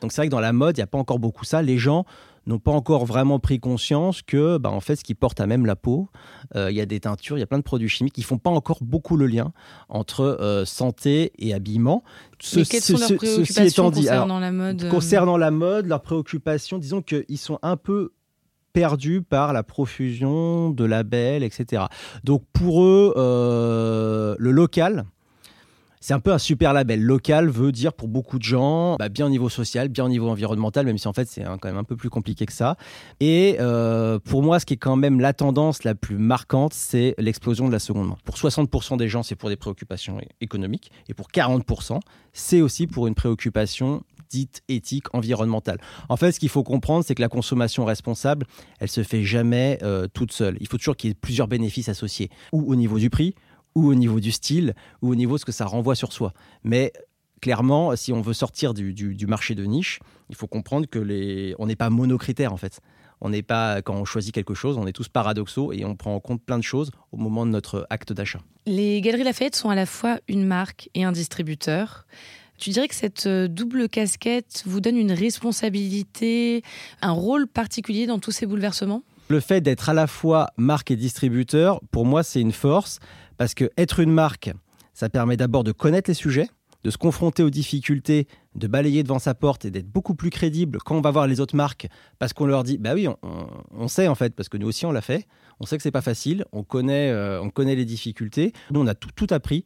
Donc 0.00 0.12
c'est 0.12 0.20
vrai 0.20 0.26
que 0.26 0.32
dans 0.32 0.40
la 0.40 0.52
mode, 0.52 0.76
il 0.76 0.80
n'y 0.80 0.84
a 0.84 0.88
pas 0.88 0.98
encore 0.98 1.18
beaucoup 1.18 1.44
ça. 1.44 1.62
Les 1.62 1.78
gens 1.78 2.04
n'ont 2.46 2.58
pas 2.58 2.72
encore 2.72 3.06
vraiment 3.06 3.38
pris 3.38 3.58
conscience 3.58 4.22
que, 4.22 4.58
bah, 4.58 4.70
en 4.70 4.80
fait, 4.80 4.96
ce 4.96 5.04
qui 5.04 5.14
porte 5.14 5.40
à 5.40 5.46
même 5.46 5.66
la 5.66 5.76
peau, 5.76 6.08
euh, 6.56 6.70
il 6.70 6.76
y 6.76 6.80
a 6.80 6.86
des 6.86 7.00
teintures, 7.00 7.36
il 7.36 7.40
y 7.40 7.42
a 7.42 7.46
plein 7.46 7.58
de 7.58 7.64
produits 7.64 7.88
chimiques 7.88 8.14
qui 8.14 8.22
font 8.22 8.38
pas 8.38 8.50
encore 8.50 8.78
beaucoup 8.82 9.16
le 9.16 9.26
lien 9.26 9.52
entre 9.88 10.22
euh, 10.22 10.64
santé 10.64 11.32
et 11.38 11.54
habillement. 11.54 12.02
Mais 12.54 12.64
quelles 12.64 12.82
sont 12.82 12.98
leurs 12.98 13.16
préoccupations 13.16 13.90
concernant 13.90 14.38
la 14.38 14.52
mode 14.52 14.84
euh 14.84 14.90
Concernant 14.90 15.36
la 15.36 15.50
mode, 15.50 15.86
leurs 15.86 16.02
préoccupations, 16.02 16.78
disons 16.78 17.02
qu'ils 17.02 17.38
sont 17.38 17.58
un 17.62 17.76
peu 17.76 18.12
perdus 18.72 19.22
par 19.22 19.52
la 19.52 19.62
profusion 19.62 20.70
de 20.70 20.84
labels, 20.84 21.44
etc. 21.44 21.84
Donc 22.24 22.42
pour 22.52 22.82
eux, 22.82 23.14
le 23.16 24.50
local, 24.50 25.04
c'est 26.04 26.12
un 26.12 26.20
peu 26.20 26.34
un 26.34 26.38
super 26.38 26.74
label. 26.74 27.00
Local 27.00 27.48
veut 27.48 27.72
dire 27.72 27.94
pour 27.94 28.08
beaucoup 28.08 28.38
de 28.38 28.42
gens, 28.42 28.96
bah, 28.96 29.08
bien 29.08 29.24
au 29.24 29.30
niveau 29.30 29.48
social, 29.48 29.88
bien 29.88 30.04
au 30.04 30.10
niveau 30.10 30.28
environnemental, 30.28 30.84
même 30.84 30.98
si 30.98 31.08
en 31.08 31.14
fait 31.14 31.26
c'est 31.26 31.44
quand 31.44 31.64
même 31.64 31.78
un 31.78 31.84
peu 31.84 31.96
plus 31.96 32.10
compliqué 32.10 32.44
que 32.44 32.52
ça. 32.52 32.76
Et 33.20 33.56
euh, 33.58 34.18
pour 34.18 34.42
moi, 34.42 34.60
ce 34.60 34.66
qui 34.66 34.74
est 34.74 34.76
quand 34.76 34.96
même 34.96 35.18
la 35.18 35.32
tendance 35.32 35.82
la 35.82 35.94
plus 35.94 36.18
marquante, 36.18 36.74
c'est 36.74 37.14
l'explosion 37.16 37.68
de 37.68 37.72
la 37.72 37.78
seconde 37.78 38.08
main. 38.08 38.18
Pour 38.26 38.34
60% 38.34 38.98
des 38.98 39.08
gens, 39.08 39.22
c'est 39.22 39.34
pour 39.34 39.48
des 39.48 39.56
préoccupations 39.56 40.18
économiques. 40.42 40.92
Et 41.08 41.14
pour 41.14 41.28
40%, 41.28 42.00
c'est 42.34 42.60
aussi 42.60 42.86
pour 42.86 43.06
une 43.06 43.14
préoccupation 43.14 44.02
dite 44.28 44.60
éthique, 44.68 45.06
environnementale. 45.14 45.78
En 46.10 46.18
fait, 46.18 46.32
ce 46.32 46.40
qu'il 46.40 46.50
faut 46.50 46.64
comprendre, 46.64 47.02
c'est 47.02 47.14
que 47.14 47.22
la 47.22 47.30
consommation 47.30 47.86
responsable, 47.86 48.44
elle 48.78 48.90
se 48.90 49.02
fait 49.02 49.22
jamais 49.22 49.78
euh, 49.82 50.06
toute 50.12 50.32
seule. 50.32 50.58
Il 50.60 50.68
faut 50.68 50.76
toujours 50.76 50.96
qu'il 50.96 51.08
y 51.08 51.12
ait 51.12 51.14
plusieurs 51.14 51.48
bénéfices 51.48 51.88
associés, 51.88 52.28
ou 52.52 52.70
au 52.70 52.76
niveau 52.76 52.98
du 52.98 53.08
prix, 53.08 53.34
ou 53.74 53.88
au 53.88 53.94
niveau 53.94 54.20
du 54.20 54.32
style, 54.32 54.74
ou 55.02 55.10
au 55.10 55.14
niveau 55.14 55.34
de 55.34 55.40
ce 55.40 55.44
que 55.44 55.52
ça 55.52 55.66
renvoie 55.66 55.94
sur 55.94 56.12
soi. 56.12 56.32
Mais 56.62 56.92
clairement, 57.40 57.94
si 57.96 58.12
on 58.12 58.20
veut 58.20 58.32
sortir 58.32 58.72
du, 58.74 59.26
marché 59.26 59.54
de 59.54 59.64
niche, 59.64 60.00
il 60.30 60.36
faut 60.36 60.46
comprendre 60.46 60.86
que 60.86 60.98
les... 60.98 61.54
on 61.58 61.66
n'est 61.66 61.76
pas 61.76 61.90
monocritère 61.90 62.52
en 62.52 62.56
fait. 62.56 62.80
On 63.20 63.30
n'est 63.30 63.42
pas, 63.42 63.80
quand 63.82 63.94
on 63.94 64.04
choisit 64.04 64.34
quelque 64.34 64.54
chose, 64.54 64.76
on 64.76 64.86
est 64.86 64.92
tous 64.92 65.08
paradoxaux 65.08 65.72
et 65.72 65.84
on 65.84 65.94
prend 65.94 66.14
en 66.14 66.20
compte 66.20 66.42
plein 66.42 66.58
de 66.58 66.64
choses 66.64 66.90
au 67.12 67.16
moment 67.16 67.46
de 67.46 67.50
notre 67.50 67.86
acte 67.90 68.12
d'achat. 68.12 68.40
Les 68.66 69.00
Galeries 69.00 69.24
Lafayette 69.24 69.56
sont 69.56 69.70
à 69.70 69.74
la 69.74 69.86
fois 69.86 70.18
une 70.28 70.44
marque 70.46 70.88
et 70.94 71.04
un 71.04 71.12
distributeur. 71.12 72.06
Tu 72.58 72.70
dirais 72.70 72.88
que 72.88 72.94
cette 72.94 73.26
euh, 73.26 73.48
double 73.48 73.88
casquette 73.88 74.62
vous 74.64 74.80
donne 74.80 74.96
une 74.96 75.12
responsabilité, 75.12 76.62
un 77.02 77.12
rôle 77.12 77.46
particulier 77.46 78.06
dans 78.06 78.18
tous 78.18 78.30
ces 78.30 78.46
bouleversements? 78.46 79.02
Le 79.28 79.40
fait 79.40 79.60
d'être 79.60 79.88
à 79.88 79.94
la 79.94 80.06
fois 80.06 80.50
marque 80.56 80.90
et 80.90 80.96
distributeur, 80.96 81.80
pour 81.90 82.04
moi, 82.04 82.22
c'est 82.22 82.40
une 82.40 82.52
force 82.52 83.00
parce 83.36 83.54
que 83.54 83.70
être 83.76 84.00
une 84.00 84.12
marque, 84.12 84.52
ça 84.92 85.08
permet 85.08 85.36
d'abord 85.36 85.64
de 85.64 85.72
connaître 85.72 86.10
les 86.10 86.14
sujets, 86.14 86.48
de 86.84 86.90
se 86.90 86.98
confronter 86.98 87.42
aux 87.42 87.50
difficultés, 87.50 88.28
de 88.54 88.66
balayer 88.66 89.02
devant 89.02 89.18
sa 89.18 89.34
porte 89.34 89.64
et 89.64 89.70
d'être 89.70 89.90
beaucoup 89.90 90.14
plus 90.14 90.30
crédible 90.30 90.78
quand 90.84 90.96
on 90.96 91.00
va 91.00 91.10
voir 91.10 91.26
les 91.26 91.40
autres 91.40 91.56
marques. 91.56 91.88
Parce 92.18 92.32
qu'on 92.32 92.46
leur 92.46 92.62
dit 92.62 92.78
bah 92.78 92.94
oui 92.94 93.08
on, 93.72 93.88
sait 93.88 94.06
en 94.06 94.14
fait 94.14 94.34
parce 94.34 94.48
que 94.48 94.58
nous 94.58 94.68
aussi 94.68 94.86
on 94.86 94.92
l'a 94.92 95.00
fait. 95.00 95.26
On 95.60 95.66
sait 95.66 95.76
que 95.76 95.82
c'est 95.82 95.90
pas 95.90 96.02
facile. 96.02 96.44
On 96.52 96.62
connaît 96.62 97.10
euh, 97.10 97.42
on 97.42 97.50
connaît 97.50 97.74
les 97.74 97.86
difficultés. 97.86 98.52
Nous 98.70 98.80
on 98.80 98.86
a 98.86 98.94
tout, 98.94 99.26
appris 99.30 99.64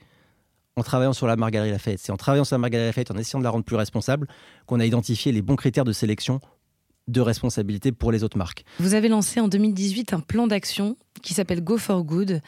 en 0.76 0.82
travaillant 0.82 1.12
sur 1.12 1.26
la 1.26 1.34
Marguerite 1.34 1.72
Lafayette. 1.72 2.00
C'est 2.00 2.12
en 2.12 2.16
travaillant 2.16 2.44
sur 2.44 2.54
la 2.54 2.60
Marguerite 2.60 2.86
Lafayette 2.86 3.10
en 3.10 3.16
essayant 3.16 3.40
de 3.40 3.44
la 3.44 3.50
rendre 3.50 3.64
plus 3.64 3.76
responsable 3.76 4.28
qu'on 4.66 4.78
a 4.78 4.86
identifié 4.86 5.32
les 5.32 5.42
bons 5.42 5.56
critères 5.56 5.84
de 5.84 5.92
sélection 5.92 6.40
de 7.08 7.20
responsabilité 7.20 7.90
pour 7.90 8.12
les 8.12 8.22
autres 8.22 8.38
marques. 8.38 8.64
Vous 8.78 8.94
avez 8.94 9.08
lancé 9.08 9.40
en 9.40 9.48
2018 9.48 10.12
un 10.12 10.20
plan 10.20 10.46
d'action 10.46 10.96
qui 11.22 11.34
s'appelle 11.34 11.64
Go 11.64 11.78
for 11.78 12.04
Good. 12.04 12.40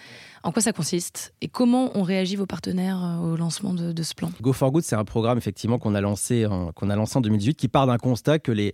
En 0.42 0.52
quoi 0.52 0.62
ça 0.62 0.72
consiste 0.72 1.34
et 1.40 1.48
comment 1.48 1.96
ont 1.96 2.02
réagi 2.02 2.36
vos 2.36 2.46
partenaires 2.46 3.02
euh, 3.02 3.32
au 3.32 3.36
lancement 3.36 3.74
de, 3.74 4.02
ce 4.02 4.14
plan? 4.14 4.30
Go 4.40 4.52
for 4.52 4.70
Good, 4.70 4.84
c'est 4.84 4.96
un 4.96 5.04
programme 5.04 5.38
effectivement 5.38 5.78
qu'on 5.78 5.94
a 5.94 6.00
lancé 6.00 6.46
en, 6.46 6.72
qu'on 6.72 6.90
a 6.90 6.96
lancé 6.96 7.16
en 7.16 7.20
2018 7.20 7.54
qui 7.54 7.68
part 7.68 7.86
d'un 7.86 7.98
constat 7.98 8.38
que 8.38 8.52
les 8.52 8.72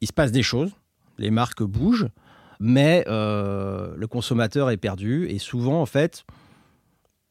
il 0.00 0.06
se 0.06 0.12
passe 0.12 0.32
des 0.32 0.42
choses, 0.42 0.72
les 1.18 1.30
marques 1.30 1.62
bougent, 1.62 2.08
mais 2.58 3.04
euh, 3.06 3.92
le 3.96 4.06
consommateur 4.06 4.70
est 4.70 4.78
perdu 4.78 5.26
et 5.28 5.38
souvent 5.38 5.80
en 5.80 5.86
fait 5.86 6.24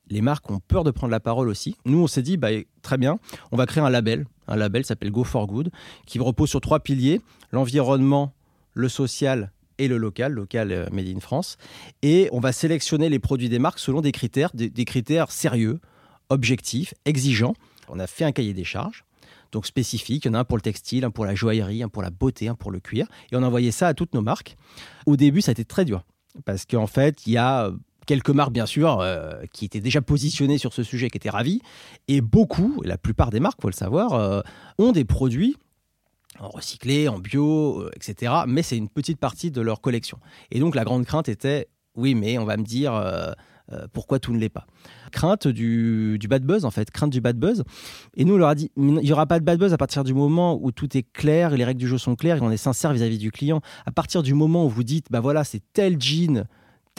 les 0.09 0.21
marques 0.21 0.49
ont 0.49 0.59
peur 0.59 0.83
de 0.83 0.91
prendre 0.91 1.11
la 1.11 1.19
parole 1.19 1.49
aussi. 1.49 1.75
Nous, 1.85 1.99
on 1.99 2.07
s'est 2.07 2.21
dit, 2.21 2.37
bah, 2.37 2.49
très 2.81 2.97
bien, 2.97 3.19
on 3.51 3.57
va 3.57 3.65
créer 3.65 3.83
un 3.83 3.89
label. 3.89 4.25
Un 4.47 4.55
label 4.55 4.83
s'appelle 4.83 5.11
Go 5.11 5.23
for 5.23 5.47
Good, 5.47 5.71
qui 6.05 6.19
repose 6.19 6.49
sur 6.49 6.61
trois 6.61 6.79
piliers 6.79 7.21
l'environnement, 7.51 8.33
le 8.73 8.89
social 8.89 9.51
et 9.77 9.87
le 9.87 9.97
local, 9.97 10.33
local 10.33 10.71
euh, 10.71 10.87
Made 10.91 11.07
in 11.07 11.19
France. 11.19 11.57
Et 12.01 12.29
on 12.31 12.39
va 12.39 12.51
sélectionner 12.51 13.09
les 13.09 13.19
produits 13.19 13.49
des 13.49 13.59
marques 13.59 13.79
selon 13.79 14.01
des 14.01 14.11
critères, 14.11 14.51
des, 14.53 14.85
critères 14.85 15.31
sérieux, 15.31 15.79
objectifs, 16.29 16.93
exigeants. 17.05 17.53
On 17.87 17.99
a 17.99 18.07
fait 18.07 18.25
un 18.25 18.31
cahier 18.31 18.53
des 18.53 18.63
charges 18.63 19.05
donc 19.51 19.65
spécifique. 19.65 20.25
Il 20.25 20.27
y 20.27 20.31
en 20.31 20.35
a 20.35 20.39
un 20.39 20.43
pour 20.43 20.57
le 20.57 20.61
textile, 20.61 21.03
un 21.05 21.09
pour 21.09 21.25
la 21.25 21.33
joaillerie, 21.33 21.81
un 21.81 21.89
pour 21.89 22.03
la 22.03 22.11
beauté, 22.11 22.47
un 22.47 22.53
pour 22.53 22.69
le 22.69 22.79
cuir. 22.79 23.07
Et 23.31 23.35
on 23.35 23.41
a 23.41 23.47
envoyé 23.47 23.71
ça 23.71 23.87
à 23.87 23.95
toutes 23.95 24.13
nos 24.13 24.21
marques. 24.21 24.57
Au 25.07 25.15
début, 25.15 25.41
ça 25.41 25.49
a 25.49 25.53
été 25.53 25.65
très 25.65 25.85
dur. 25.85 26.05
Parce 26.45 26.65
qu'en 26.65 26.85
fait, 26.85 27.25
il 27.25 27.33
y 27.33 27.37
a 27.37 27.71
quelques 28.09 28.31
marques, 28.31 28.51
bien 28.51 28.65
sûr, 28.65 29.01
euh, 29.01 29.43
qui 29.53 29.65
étaient 29.65 29.81
déjà 29.81 30.01
positionnées 30.01 30.57
sur 30.57 30.73
ce 30.73 30.81
sujet, 30.81 31.11
qui 31.11 31.17
étaient 31.17 31.29
ravies. 31.29 31.61
Et 32.07 32.21
beaucoup, 32.21 32.81
la 32.83 32.97
plupart 32.97 33.29
des 33.29 33.39
marques, 33.39 33.61
faut 33.61 33.69
le 33.69 33.73
savoir, 33.73 34.13
euh, 34.13 34.41
ont 34.79 34.91
des 34.91 35.05
produits 35.05 35.57
en 36.39 36.49
recyclé, 36.49 37.07
en 37.07 37.19
bio, 37.19 37.81
euh, 37.81 37.91
etc. 37.95 38.33
Mais 38.47 38.63
c'est 38.63 38.77
une 38.77 38.89
petite 38.89 39.19
partie 39.19 39.51
de 39.51 39.61
leur 39.61 39.79
collection. 39.79 40.17
Et 40.49 40.59
donc 40.59 40.73
la 40.73 40.85
grande 40.85 41.05
crainte 41.05 41.29
était, 41.29 41.67
oui, 41.93 42.15
mais 42.15 42.39
on 42.39 42.45
va 42.45 42.57
me 42.57 42.63
dire 42.63 42.93
pourquoi 43.93 44.17
tout 44.17 44.33
ne 44.33 44.39
l'est 44.39 44.49
pas? 44.49 44.65
Crainte 45.11 45.47
du, 45.47 46.17
bad 46.27 46.43
buzz, 46.43 46.65
en 46.65 46.71
fait, 46.71 46.89
crainte 46.89 47.11
du 47.11 47.21
bad 47.21 47.37
buzz. 47.37 47.63
Et 48.17 48.25
nous, 48.25 48.33
on 48.33 48.37
leur 48.37 48.49
a 48.49 48.55
dit, 48.55 48.71
il 48.75 48.85
n'y 48.85 49.11
aura 49.11 49.27
pas 49.27 49.39
de 49.39 49.45
bad 49.45 49.59
buzz 49.59 49.73
à 49.73 49.77
partir 49.77 50.03
du 50.03 50.15
moment 50.15 50.57
où 50.59 50.71
tout 50.71 50.97
est 50.97 51.03
clair, 51.03 51.53
et 51.53 51.57
les 51.57 51.65
règles 51.65 51.79
du 51.79 51.87
jeu 51.87 51.99
sont 51.99 52.15
claires, 52.15 52.37
et 52.37 52.41
on 52.41 52.49
est 52.49 52.57
sincère 52.57 52.91
vis-à-vis 52.93 53.17
-vis 53.17 53.19
du 53.19 53.31
client. 53.31 53.61
À 53.85 53.91
partir 53.91 54.23
du 54.23 54.33
moment 54.33 54.65
où 54.65 54.69
vous 54.69 54.83
dites, 54.83 55.11
bah 55.11 55.19
voilà, 55.19 55.43
c'est 55.43 55.61
tel 55.73 56.01
jean 56.01 56.47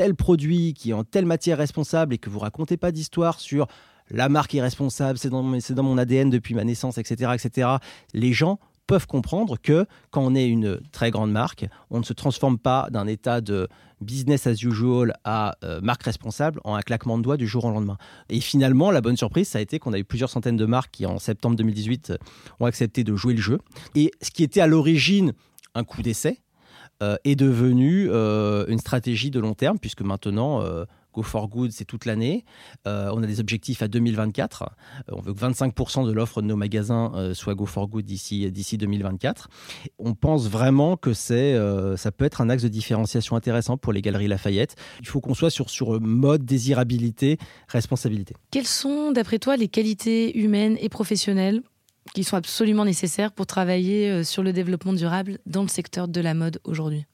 tel 0.00 0.14
produit 0.14 0.72
qui 0.72 0.90
est 0.90 0.94
en 0.94 1.04
telle 1.04 1.26
matière 1.26 1.58
responsable 1.58 2.14
et 2.14 2.18
que 2.18 2.30
vous 2.30 2.38
racontez 2.38 2.78
pas 2.78 2.90
d'histoire 2.90 3.38
sur 3.38 3.66
la 4.08 4.30
marque 4.30 4.54
est 4.54 4.62
responsable, 4.62 5.18
c'est 5.18 5.28
dans, 5.28 5.42
dans 5.42 5.82
mon 5.82 5.98
ADN 5.98 6.30
depuis 6.30 6.54
ma 6.54 6.64
naissance, 6.64 6.96
etc., 6.96 7.32
etc., 7.34 7.68
les 8.14 8.32
gens 8.32 8.58
peuvent 8.86 9.06
comprendre 9.06 9.58
que 9.62 9.84
quand 10.10 10.22
on 10.22 10.34
est 10.34 10.48
une 10.48 10.80
très 10.90 11.10
grande 11.10 11.30
marque, 11.30 11.66
on 11.90 11.98
ne 11.98 12.04
se 12.04 12.14
transforme 12.14 12.56
pas 12.56 12.88
d'un 12.90 13.06
état 13.06 13.42
de 13.42 13.68
business 14.00 14.46
as 14.46 14.62
usual 14.62 15.12
à 15.24 15.56
euh, 15.64 15.82
marque 15.82 16.04
responsable 16.04 16.62
en 16.64 16.76
un 16.76 16.80
claquement 16.80 17.18
de 17.18 17.22
doigts 17.22 17.36
du 17.36 17.46
jour 17.46 17.66
au 17.66 17.70
lendemain. 17.70 17.98
Et 18.30 18.40
finalement, 18.40 18.90
la 18.90 19.02
bonne 19.02 19.18
surprise, 19.18 19.48
ça 19.48 19.58
a 19.58 19.60
été 19.60 19.78
qu'on 19.78 19.92
a 19.92 19.98
eu 19.98 20.04
plusieurs 20.04 20.30
centaines 20.30 20.56
de 20.56 20.64
marques 20.64 20.92
qui, 20.92 21.04
en 21.04 21.18
septembre 21.18 21.56
2018, 21.56 22.14
ont 22.58 22.64
accepté 22.64 23.04
de 23.04 23.14
jouer 23.16 23.34
le 23.34 23.42
jeu. 23.42 23.58
Et 23.94 24.12
ce 24.22 24.30
qui 24.30 24.44
était 24.44 24.62
à 24.62 24.66
l'origine 24.66 25.34
un 25.74 25.84
coup 25.84 26.00
d'essai, 26.00 26.40
euh, 27.02 27.16
est 27.24 27.36
devenue 27.36 28.08
euh, 28.10 28.66
une 28.68 28.78
stratégie 28.78 29.30
de 29.30 29.40
long 29.40 29.54
terme, 29.54 29.78
puisque 29.78 30.02
maintenant, 30.02 30.62
euh, 30.62 30.84
Go 31.12 31.22
for 31.22 31.48
Good, 31.48 31.72
c'est 31.72 31.84
toute 31.84 32.04
l'année. 32.04 32.44
On 32.86 33.20
a 33.22 33.26
des 33.26 33.40
objectifs 33.40 33.82
à 33.82 33.88
2024. 33.88 34.62
Euh, 34.62 35.12
on 35.12 35.20
veut 35.20 35.34
que 35.34 35.40
25% 35.40 36.06
de 36.06 36.12
l'offre 36.12 36.40
de 36.40 36.46
nos 36.46 36.54
magasins 36.54 37.32
soit 37.34 37.56
Go 37.56 37.66
for 37.66 37.88
Good 37.88 38.04
d'ici 38.04 38.48
d'ici 38.52 38.78
2024. 38.78 39.48
On 39.98 40.14
pense 40.14 40.48
vraiment 40.48 40.96
que 40.96 41.12
c'est 41.12 41.58
ça 41.96 42.12
peut 42.12 42.24
être 42.24 42.40
un 42.40 42.48
axe 42.48 42.62
de 42.62 42.68
différenciation 42.68 43.34
intéressant 43.34 43.76
pour 43.76 43.92
les 43.92 44.02
galeries 44.02 44.28
Lafayette. 44.28 44.76
Il 45.00 45.08
faut 45.08 45.20
qu'on 45.20 45.34
soit 45.34 45.50
sur 45.50 45.68
sur 45.68 46.00
mode 46.00 46.44
désirabilité, 46.44 47.38
responsabilité. 47.66 48.36
Quelles 48.52 48.66
sont 48.66 49.10
d'après 49.10 49.40
toi 49.40 49.56
les 49.56 49.68
qualités 49.68 50.38
humaines 50.38 50.76
et 50.80 50.88
professionnelles 50.88 51.62
qui 52.14 52.24
sont 52.24 52.36
absolument 52.36 52.84
nécessaires 52.84 53.32
pour 53.32 53.46
travailler 53.46 54.24
sur 54.24 54.42
le 54.42 54.52
développement 54.52 54.92
durable 54.92 55.38
dans 55.46 55.62
le 55.62 55.68
secteur 55.68 56.08
de 56.08 56.20
la 56.20 56.34
mode 56.34 56.60
aujourd'hui 56.64 57.06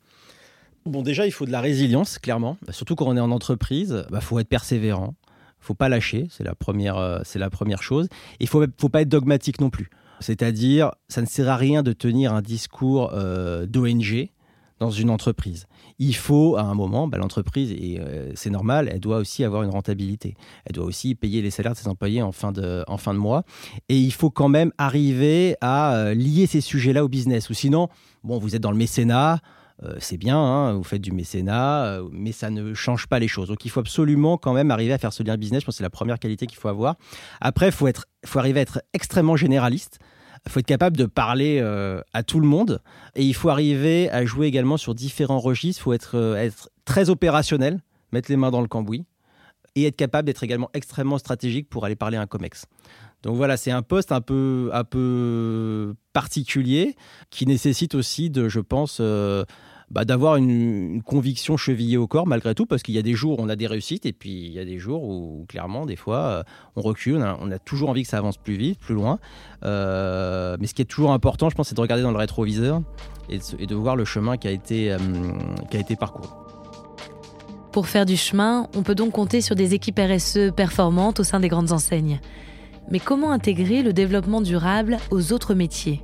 Bon, 0.87 1.03
déjà, 1.03 1.27
il 1.27 1.33
faut 1.33 1.47
de 1.47 1.51
la 1.51 1.61
résilience, 1.61 2.19
clairement. 2.19 2.57
Surtout 2.71 2.95
quand 2.95 3.07
on 3.07 3.17
est 3.17 3.21
en 3.21 3.33
entreprise, 3.33 4.05
il 4.07 4.13
bah, 4.13 4.21
faut 4.21 4.39
être 4.39 4.49
persévérant. 4.49 5.15
faut 5.59 5.75
pas 5.75 5.89
lâcher, 5.89 6.29
c'est 6.31 6.45
la 6.45 6.55
première, 6.55 6.97
euh, 6.97 7.19
c'est 7.25 7.41
la 7.41 7.51
première 7.51 7.83
chose. 7.83 8.09
Il 8.39 8.47
faut, 8.47 8.65
faut 8.79 8.89
pas 8.89 9.03
être 9.03 9.09
dogmatique 9.09 9.61
non 9.61 9.69
plus. 9.69 9.91
C'est-à-dire, 10.21 10.93
ça 11.09 11.21
ne 11.21 11.27
sert 11.27 11.49
à 11.49 11.57
rien 11.57 11.83
de 11.83 11.93
tenir 11.93 12.33
un 12.33 12.41
discours 12.41 13.11
euh, 13.15 13.67
d'ONG 13.67 14.31
dans 14.79 14.91
une 14.91 15.11
entreprise. 15.11 15.67
Il 15.99 16.15
faut, 16.15 16.57
à 16.57 16.63
un 16.63 16.75
moment, 16.75 17.09
bah, 17.09 17.19
l'entreprise, 17.19 17.73
et 17.73 17.99
euh, 17.99 18.33
c'est 18.35 18.51
normal, 18.51 18.91
elle 18.93 19.01
doit 19.01 19.19
aussi 19.19 19.45
avoir 19.45 19.63
une 19.63 19.71
rentabilité. 19.71 20.35
Elle 20.65 20.75
doit 20.75 20.85
aussi 20.85 21.15
payer 21.15 21.43
les 21.43 21.51
salaires 21.51 21.73
de 21.73 21.79
ses 21.79 21.89
employés 21.89 22.23
en 22.23 22.33
fin 22.33 22.53
de, 22.53 23.13
mois. 23.13 23.45
Et 23.89 23.99
il 23.99 24.13
faut 24.13 24.31
quand 24.31 24.49
même 24.49 24.73
arriver 24.79 25.57
à 25.61 26.13
lier 26.15 26.47
ces 26.47 26.61
sujets-là 26.61 27.05
au 27.05 27.09
business. 27.09 27.49
Ou 27.51 27.55
sinon, 27.55 27.89
bon, 28.25 28.39
vous 28.39 28.55
êtes 28.55 28.63
dans 28.63 28.73
le 28.73 28.77
mécénat, 28.77 29.41
euh, 29.83 29.97
c'est 29.99 30.17
bien, 30.17 30.39
hein, 30.39 30.73
vous 30.73 30.85
faites 30.85 31.03
du 31.03 31.13
mécénat, 31.13 31.85
euh, 31.85 32.09
mais 32.11 32.33
ça 32.33 32.49
ne 32.49 32.73
change 32.73 33.07
pas 33.09 33.19
les 33.19 33.29
choses. 33.29 33.49
Donc 33.49 33.65
il 33.65 33.71
faut 33.71 33.81
absolument 33.81 34.39
quand 34.39 34.55
même 34.55 34.71
arriver 34.71 34.93
à 34.93 34.99
faire 34.99 35.13
ce 35.13 35.23
lien 35.23 35.37
business. 35.37 35.61
Je 35.61 35.67
pense 35.67 35.75
que 35.75 35.79
c'est 35.79 35.85
la 35.85 35.91
première 35.91 36.19
qualité 36.19 36.47
qu'il 36.47 36.59
faut 36.59 36.69
avoir. 36.69 36.97
Après, 37.41 37.67
il 37.67 37.73
faut, 37.73 37.89
faut 38.25 38.39
arriver 38.39 38.61
à 38.61 38.63
être 38.63 38.81
extrêmement 38.95 39.37
généraliste. 39.37 39.99
Il 40.47 40.53
faut 40.53 40.61
être 40.61 40.67
capable 40.67 40.97
de 40.97 41.07
parler 41.07 41.59
euh, 41.61 42.01
à 42.13 42.23
tout 42.23 42.41
le 42.41 42.47
monde 42.47 42.81
et 43.17 43.25
il 43.25 43.35
faut 43.35 43.49
arriver 43.49 44.09
à 44.11 44.25
jouer 44.25 44.47
également 44.47 44.77
sur 44.77 44.95
différents 44.95 45.41
registres. 45.41 45.81
Il 45.81 45.85
faut 45.85 45.93
être, 45.93 46.37
être 46.39 46.71
très 46.85 47.11
opérationnel, 47.11 47.81
mettre 48.13 48.31
les 48.31 48.37
mains 48.37 48.51
dans 48.51 48.61
le 48.61 48.69
cambouis 48.69 49.07
et 49.75 49.85
être 49.87 49.97
capable 49.97 50.27
d'être 50.27 50.43
également 50.43 50.71
extrêmement 50.73 51.19
stratégique 51.19 51.69
pour 51.69 51.85
aller 51.85 51.97
parler 51.97 52.17
à 52.17 52.23
un 52.23 52.27
COMEX. 52.27 52.65
Donc 53.23 53.37
voilà, 53.37 53.57
c'est 53.57 53.71
un 53.71 53.83
poste 53.83 54.13
un 54.13 54.21
peu, 54.21 54.71
un 54.73 54.85
peu 54.85 55.95
particulier 56.13 56.97
qui 57.31 57.47
nécessite 57.47 57.95
aussi 57.95 58.31
de, 58.31 58.49
je 58.49 58.61
pense, 58.61 58.99
euh, 59.01 59.45
bah, 59.91 60.05
d'avoir 60.05 60.37
une, 60.37 61.03
conviction 61.03 61.57
chevillée 61.57 61.97
au 61.97 62.07
corps 62.07 62.27
malgré 62.27 62.55
tout, 62.55 62.67
parce 62.67 62.83
qu'il 62.83 62.95
y 62.95 62.99
a 62.99 63.03
des 63.03 63.15
jours 63.15 63.39
où 63.39 63.43
on 63.43 63.49
a 63.49 63.57
des 63.57 63.67
réussites 63.67 64.07
et 64.07 64.13
puis 64.13 64.47
il 64.47 64.53
y 64.53 64.59
a 64.59 64.65
des 64.65 64.79
jours 64.79 65.05
où 65.05 65.45
clairement, 65.49 65.87
des 65.87 65.97
fois, 65.97 66.19
euh, 66.19 66.43
on 66.75 66.83
recule, 66.83 67.25
on 67.41 67.51
a, 67.51 67.59
toujours 67.59 67.91
envie 67.91 68.03
que 68.03 68.09
ça 68.09 68.19
avance 68.19 68.37
plus 68.37 68.57
vite, 68.57 68.79
plus 68.79 68.95
loin. 68.95 69.19
Euh, 69.65 70.57
mais 70.61 70.67
ce 70.67 70.75
qui 70.75 70.83
est 70.83 70.87
toujours 70.87 71.13
important, 71.13 71.51
je 71.51 71.55
pense, 71.55 71.69
c'est 71.69 71.75
de 71.75 71.81
regarder 71.81 72.03
dans 72.03 72.11
le 72.11 72.19
rétroviseur 72.19 72.83
et 73.29 73.67
de, 73.67 73.75
voir 73.75 73.97
le 73.97 74.05
chemin 74.05 74.37
qui 74.37 74.49
a 74.49 74.53
été, 74.53 74.97
qui 75.71 75.77
a 75.77 75.81
été 75.81 75.97
parcouru. 75.97 76.29
Pour 77.73 77.89
faire 77.89 78.07
du 78.07 78.17
chemin, 78.17 78.69
on 78.75 78.83
peut 78.83 78.95
donc 78.95 79.13
compter 79.13 79.41
sur 79.41 79.55
des 79.55 79.75
équipes 79.75 79.99
RSE 79.99 80.53
performantes 80.57 81.21
au 81.21 81.25
sein 81.25 81.41
des 81.41 81.49
grandes 81.49 81.73
enseignes. 81.73 82.21
Mais 82.91 83.01
comment 83.01 83.33
intégrer 83.33 83.83
le 83.83 83.93
développement 83.93 84.41
durable 84.41 84.99
aux 85.11 85.33
autres 85.33 85.55
métiers? 85.55 86.03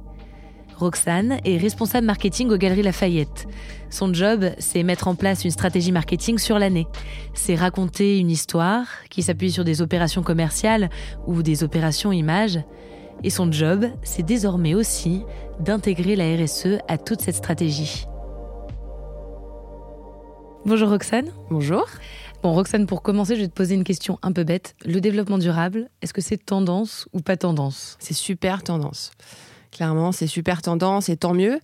Roxane 0.83 1.39
est 1.45 1.59
responsable 1.59 2.07
marketing 2.07 2.51
aux 2.51 2.57
Galeries 2.57 2.83
Lafayette. 2.83 3.47
Son 3.89 4.12
job, 4.12 4.47
c'est 4.59 4.83
mettre 4.83 5.07
en 5.07 5.15
place 5.15 5.45
une 5.45 5.53
stratégie 5.53 5.93
marketing 5.93 6.39
sur 6.39 6.59
l'année. 6.59 6.89
C'est 7.35 7.55
raconter 7.55 8.19
une 8.19 8.31
histoire 8.31 8.87
qui 9.09 9.23
s'appuie 9.23 9.53
sur 9.53 9.62
des 9.62 9.81
opérations 9.81 10.23
commerciales 10.23 10.91
ou 11.27 11.43
des 11.43 11.62
opérations 11.62 12.11
images. 12.11 12.59
Et 13.23 13.31
son 13.31 13.51
job, 13.53 13.87
c'est 14.03 14.25
désormais 14.25 14.75
aussi 14.75 15.23
d'intégrer 15.61 16.17
la 16.17 16.35
RSE 16.37 16.79
à 16.89 16.99
toute 16.99 17.21
cette 17.21 17.37
stratégie. 17.37 18.07
Bonjour 20.67 20.91
Roxane. 20.91 21.31
Bonjour. 21.49 21.87
Bon, 22.43 22.55
Roxane, 22.55 22.87
pour 22.87 23.03
commencer, 23.03 23.37
je 23.37 23.43
vais 23.43 23.49
te 23.49 23.55
poser 23.55 23.77
une 23.77 23.85
question 23.85 24.19
un 24.23 24.33
peu 24.33 24.43
bête. 24.43 24.75
Le 24.85 25.01
développement 25.01 25.39
durable, 25.39 25.91
est-ce 26.03 26.12
que 26.12 26.21
c'est 26.21 26.45
tendance 26.45 27.07
ou 27.12 27.21
pas 27.21 27.37
tendance? 27.37 27.97
C'est 28.01 28.15
super 28.15 28.65
tendance. 28.65 29.12
Clairement, 29.73 30.12
c'est 30.12 30.26
super 30.26 30.62
tendance 30.62 31.09
et 31.09 31.17
tant 31.17 31.35
mieux. 31.35 31.59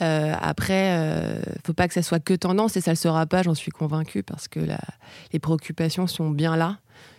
Euh, 0.00 0.32
après, 0.40 0.96
euh, 0.96 1.42
faut 1.66 1.74
pas 1.74 1.88
que 1.88 1.94
ça 1.94 2.02
soit 2.02 2.20
que 2.20 2.32
tendance 2.32 2.76
et 2.76 2.80
ça 2.80 2.92
ne 2.92 2.94
le 2.94 3.00
sera 3.00 3.26
pas, 3.26 3.42
j'en 3.42 3.54
suis 3.54 3.70
convaincue, 3.70 4.22
parce 4.22 4.48
que 4.48 4.60
les 5.32 5.38
préoccupations 5.38 6.06
sont 6.06 6.30
bien 6.30 6.56
là. 6.56 6.78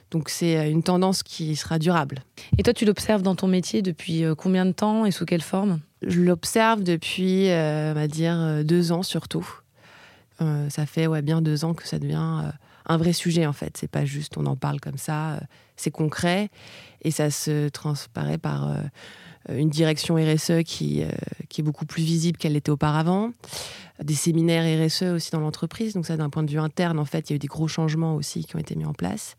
Donc 0.10 0.30
c'est 0.30 0.58
euh, 0.58 0.70
une 0.70 0.84
tendance 0.84 1.22
qui 1.22 1.56
sera 1.56 1.80
durable. 1.80 2.24
Et 2.58 2.64
toi, 2.64 2.74
tu 2.74 2.86
l'observes 2.86 3.22
dans 3.22 3.36
ton 3.36 3.48
métier 3.48 3.82
depuis 3.82 4.24
euh, 4.24 4.34
combien 4.34 4.66
de 4.66 4.72
temps 4.72 5.06
et 5.06 5.12
sous 5.12 5.26
quelle 5.26 5.42
forme? 5.42 5.80
Je 6.02 6.22
l'observe 6.22 6.82
depuis, 6.82 7.48
on 7.50 7.94
va 7.94 8.08
dire, 8.08 8.64
deux 8.64 8.92
ans 8.92 9.04
surtout. 9.04 9.48
ça 10.40 10.88
fait 10.88 11.06
ouais, 11.06 11.22
bien 11.22 11.44
deux 11.44 11.64
ans 11.64 11.76
que 11.76 11.88
ça 11.88 12.00
devient 12.00 12.50
un 12.86 12.98
vrai 12.98 13.14
sujet 13.14 13.46
en 13.46 13.54
fait. 13.54 13.78
C'est 13.78 13.90
pas 13.90 14.06
juste 14.06 14.38
on 14.38 14.46
en 14.46 14.56
parle 14.56 14.80
comme 14.80 14.98
ça, 14.98 15.34
euh, 15.34 15.40
c'est 15.76 15.92
concret 15.92 16.50
et 17.04 17.12
ça 17.12 17.32
se 17.32 17.70
transparaît 17.70 18.38
par 18.38 18.70
euh, 18.70 18.82
une 19.50 19.70
direction 19.70 20.16
RSE 20.16 20.64
qui, 20.66 21.04
euh, 21.04 21.10
qui 21.50 21.62
est 21.62 21.64
beaucoup 21.64 21.86
plus 21.86 22.04
visible 22.04 22.38
qu'elle 22.38 22.54
l'était 22.54 22.72
auparavant, 22.72 23.32
des 24.04 24.14
séminaires 24.14 24.86
RSE 24.86 25.04
aussi 25.04 25.32
dans 25.32 25.40
l'entreprise. 25.40 25.94
Donc 25.94 26.06
ça, 26.06 26.18
d'un 26.18 26.30
point 26.30 26.44
de 26.44 26.52
vue 26.52 26.60
interne, 26.60 27.00
en 27.00 27.06
fait, 27.06 27.30
il 27.30 27.34
y 27.34 27.34
a 27.34 27.38
eu 27.38 27.40
des 27.40 27.48
gros 27.48 27.68
changements 27.68 28.16
aussi 28.16 28.46
qui 28.46 28.56
ont 28.56 28.60
été 28.60 28.76
mis 28.76 28.86
en 28.86 28.94
place, 28.94 29.36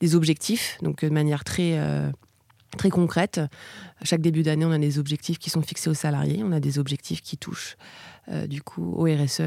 des 0.00 0.14
objectifs, 0.14 0.78
donc 0.82 1.04
de 1.04 1.10
manière 1.10 1.44
très 1.44 1.80
très 2.76 2.90
concrète. 2.90 3.40
chaque 4.02 4.20
début 4.20 4.42
d'année, 4.42 4.64
on 4.64 4.72
a 4.72 4.78
des 4.78 4.98
objectifs 4.98 5.38
qui 5.38 5.48
sont 5.48 5.62
fixés 5.62 5.88
aux 5.90 5.94
salariés, 5.94 6.42
on 6.44 6.50
a 6.50 6.60
des 6.60 6.78
objectifs 6.78 7.22
qui 7.22 7.36
touchent 7.36 7.76
du 8.48 8.62
coup 8.62 8.94
au 8.96 9.04
RSE 9.04 9.42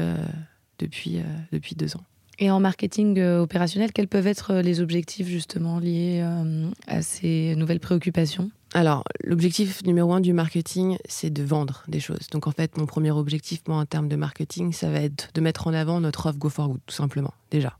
depuis, 0.78 1.22
depuis 1.52 1.74
deux 1.74 1.96
ans. 1.96 2.04
Et 2.38 2.50
en 2.50 2.60
marketing 2.60 3.18
euh, 3.18 3.40
opérationnel, 3.40 3.92
quels 3.92 4.06
peuvent 4.06 4.26
être 4.26 4.52
euh, 4.52 4.62
les 4.62 4.80
objectifs 4.80 5.26
justement 5.26 5.80
liés 5.80 6.20
euh, 6.22 6.70
à 6.86 7.02
ces 7.02 7.54
nouvelles 7.56 7.80
préoccupations? 7.80 8.50
Alors, 8.74 9.02
l'objectif 9.24 9.82
numéro 9.84 10.12
un 10.12 10.20
du 10.20 10.34
marketing, 10.34 10.98
c'est 11.08 11.30
de 11.30 11.42
vendre 11.42 11.84
des 11.88 12.00
choses. 12.00 12.28
Donc, 12.30 12.46
en 12.46 12.50
fait, 12.50 12.76
mon 12.76 12.84
premier 12.84 13.10
objectif, 13.10 13.62
moi, 13.66 13.78
en 13.78 13.86
termes 13.86 14.08
de 14.08 14.16
marketing, 14.16 14.72
ça 14.72 14.90
va 14.90 15.00
être 15.00 15.30
de 15.32 15.40
mettre 15.40 15.66
en 15.68 15.72
avant 15.72 16.00
notre 16.00 16.26
offre 16.26 16.38
Go 16.38 16.48
for 16.50 16.68
Good, 16.68 16.80
tout 16.86 16.94
simplement, 16.94 17.32
déjà. 17.50 17.78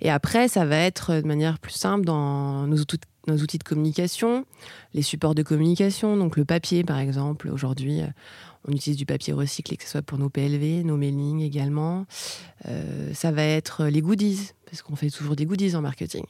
Et 0.00 0.10
après, 0.10 0.48
ça 0.48 0.64
va 0.64 0.76
être 0.76 1.14
de 1.14 1.26
manière 1.26 1.58
plus 1.58 1.74
simple 1.74 2.06
dans 2.06 2.66
nos 2.66 2.78
outils, 2.78 3.58
de 3.58 3.64
communication, 3.64 4.46
les 4.94 5.02
supports 5.02 5.34
de 5.34 5.42
communication, 5.42 6.16
donc 6.16 6.36
le 6.36 6.44
papier, 6.44 6.84
par 6.84 6.98
exemple. 6.98 7.48
Aujourd'hui, 7.50 8.00
on 8.66 8.72
utilise 8.72 8.96
du 8.96 9.06
papier 9.06 9.34
recyclé, 9.34 9.76
que 9.76 9.84
ce 9.84 9.90
soit 9.90 10.02
pour 10.02 10.18
nos 10.18 10.30
PLV, 10.30 10.84
nos 10.84 10.96
mailings 10.96 11.42
également. 11.42 12.06
Euh, 12.66 13.12
ça 13.12 13.30
va 13.30 13.44
être 13.44 13.84
les 13.84 14.00
goodies, 14.00 14.52
parce 14.64 14.82
qu'on 14.82 14.96
fait 14.96 15.10
toujours 15.10 15.36
des 15.36 15.44
goodies 15.44 15.76
en 15.76 15.82
marketing. 15.82 16.24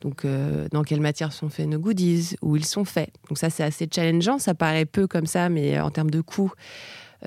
Donc, 0.00 0.24
euh, 0.24 0.66
dans 0.70 0.82
quelle 0.82 1.00
matière 1.00 1.32
sont 1.32 1.48
faits 1.48 1.68
nos 1.68 1.78
goodies, 1.78 2.36
où 2.42 2.56
ils 2.56 2.64
sont 2.64 2.84
faits. 2.84 3.10
Donc, 3.28 3.38
ça, 3.38 3.50
c'est 3.50 3.62
assez 3.62 3.88
challengeant. 3.92 4.38
Ça 4.38 4.54
paraît 4.54 4.86
peu 4.86 5.06
comme 5.06 5.26
ça, 5.26 5.48
mais 5.48 5.78
en 5.78 5.90
termes 5.90 6.10
de 6.10 6.20
coûts, 6.20 6.52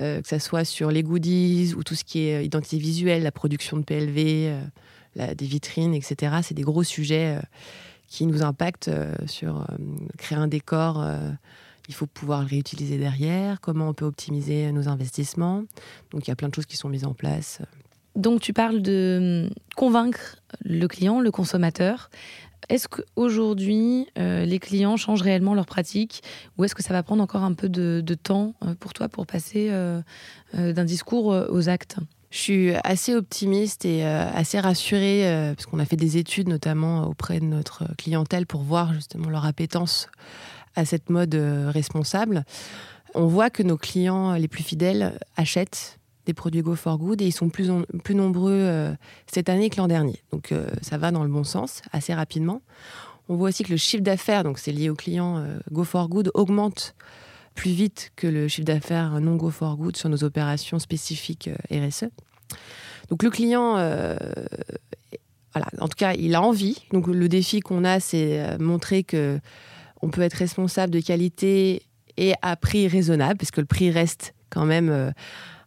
euh, 0.00 0.20
que 0.20 0.28
ce 0.28 0.38
soit 0.38 0.64
sur 0.64 0.90
les 0.90 1.02
goodies 1.02 1.74
ou 1.76 1.84
tout 1.84 1.94
ce 1.94 2.04
qui 2.04 2.20
est 2.20 2.44
identité 2.44 2.78
visuelle, 2.78 3.22
la 3.22 3.32
production 3.32 3.76
de 3.76 3.82
PLV, 3.82 4.52
des 5.16 5.46
vitrines, 5.46 5.94
etc., 5.94 6.38
c'est 6.42 6.54
des 6.54 6.62
gros 6.62 6.82
sujets 6.82 7.38
qui 8.08 8.26
nous 8.26 8.42
impactent 8.42 8.90
sur 9.26 9.64
créer 10.18 10.36
un 10.36 10.48
décor 10.48 11.04
il 11.88 11.94
faut 11.94 12.06
pouvoir 12.06 12.40
le 12.40 12.46
réutiliser 12.46 12.98
derrière, 12.98 13.60
comment 13.60 13.88
on 13.88 13.94
peut 13.94 14.04
optimiser 14.04 14.70
nos 14.72 14.88
investissements. 14.88 15.64
Donc 16.10 16.26
il 16.26 16.28
y 16.28 16.32
a 16.32 16.36
plein 16.36 16.48
de 16.48 16.54
choses 16.54 16.66
qui 16.66 16.76
sont 16.76 16.88
mises 16.88 17.04
en 17.04 17.14
place. 17.14 17.60
Donc 18.16 18.40
tu 18.40 18.52
parles 18.52 18.80
de 18.80 19.48
hum, 19.48 19.54
convaincre 19.76 20.36
le 20.64 20.86
client, 20.86 21.20
le 21.20 21.30
consommateur. 21.30 22.10
Est-ce 22.68 22.88
qu'aujourd'hui, 22.88 24.06
euh, 24.18 24.44
les 24.44 24.58
clients 24.58 24.96
changent 24.96 25.22
réellement 25.22 25.54
leurs 25.54 25.66
pratiques 25.66 26.22
ou 26.56 26.64
est-ce 26.64 26.74
que 26.74 26.82
ça 26.82 26.92
va 26.92 27.02
prendre 27.02 27.22
encore 27.22 27.42
un 27.42 27.54
peu 27.54 27.68
de, 27.68 28.02
temps 28.14 28.54
euh, 28.64 28.74
pour 28.74 28.92
toi 28.92 29.08
pour 29.08 29.26
passer 29.26 29.68
euh, 29.70 30.02
d'un 30.52 30.84
discours 30.84 31.26
aux 31.26 31.68
actes? 31.68 31.96
Je 32.30 32.38
suis 32.38 32.74
assez 32.82 33.14
optimiste 33.14 33.84
et 33.84 34.04
assez 34.04 34.58
rassurée 34.58 35.52
parce 35.54 35.66
qu'on 35.66 35.78
a 35.78 35.84
fait 35.84 35.94
des 35.94 36.16
études 36.16 36.48
notamment 36.48 37.06
auprès 37.06 37.38
de 37.38 37.44
notre 37.44 37.84
clientèle 37.96 38.44
pour 38.44 38.62
voir 38.62 38.92
justement 38.92 39.30
leur 39.30 39.44
appétence 39.44 40.08
à 40.74 40.84
cette 40.84 41.10
mode 41.10 41.36
responsable, 41.36 42.44
on 43.14 43.28
voit 43.28 43.50
que 43.50 43.62
nos 43.62 43.76
clients 43.76 44.32
les 44.34 44.48
plus 44.48 44.64
fidèles 44.64 45.16
achètent 45.36 46.00
des 46.26 46.34
produits 46.34 46.62
Go 46.62 46.74
for 46.74 46.98
Good 46.98 47.22
et 47.22 47.26
ils 47.26 47.32
sont 47.32 47.48
plus, 47.48 47.70
plus 48.02 48.14
nombreux 48.14 48.52
euh, 48.52 48.92
cette 49.26 49.48
année 49.48 49.70
que 49.70 49.76
l'an 49.76 49.88
dernier. 49.88 50.22
Donc 50.32 50.52
euh, 50.52 50.66
ça 50.82 50.98
va 50.98 51.10
dans 51.10 51.22
le 51.22 51.28
bon 51.28 51.44
sens 51.44 51.82
assez 51.92 52.14
rapidement. 52.14 52.62
On 53.28 53.36
voit 53.36 53.48
aussi 53.48 53.64
que 53.64 53.70
le 53.70 53.76
chiffre 53.76 54.02
d'affaires, 54.02 54.44
donc 54.44 54.58
c'est 54.58 54.72
lié 54.72 54.90
aux 54.90 54.94
clients 54.94 55.42
Go 55.72 55.84
for 55.84 56.08
Good, 56.08 56.30
augmente 56.34 56.94
plus 57.54 57.70
vite 57.70 58.12
que 58.16 58.26
le 58.26 58.48
chiffre 58.48 58.66
d'affaires 58.66 59.18
non 59.20 59.36
Go 59.36 59.50
for 59.50 59.76
Good 59.76 59.96
sur 59.96 60.10
nos 60.10 60.24
opérations 60.24 60.78
spécifiques 60.78 61.48
RSE. 61.70 62.04
Donc 63.08 63.22
le 63.22 63.30
client 63.30 63.76
voilà, 65.54 65.68
en 65.80 65.88
tout 65.88 65.96
cas, 65.96 66.12
il 66.12 66.34
a 66.34 66.42
envie. 66.42 66.82
Donc 66.92 67.06
le 67.06 67.28
défi 67.30 67.60
qu'on 67.60 67.84
a, 67.84 67.98
c'est 67.98 68.58
montrer 68.58 69.04
que 69.04 69.40
on 70.02 70.10
peut 70.10 70.20
être 70.20 70.34
responsable 70.34 70.92
de 70.92 71.00
qualité 71.00 71.82
et 72.18 72.34
à 72.42 72.56
prix 72.56 72.88
raisonnable, 72.88 73.38
parce 73.38 73.52
que 73.52 73.62
le 73.62 73.66
prix 73.66 73.90
reste 73.90 74.34
quand 74.50 74.66
même 74.66 75.12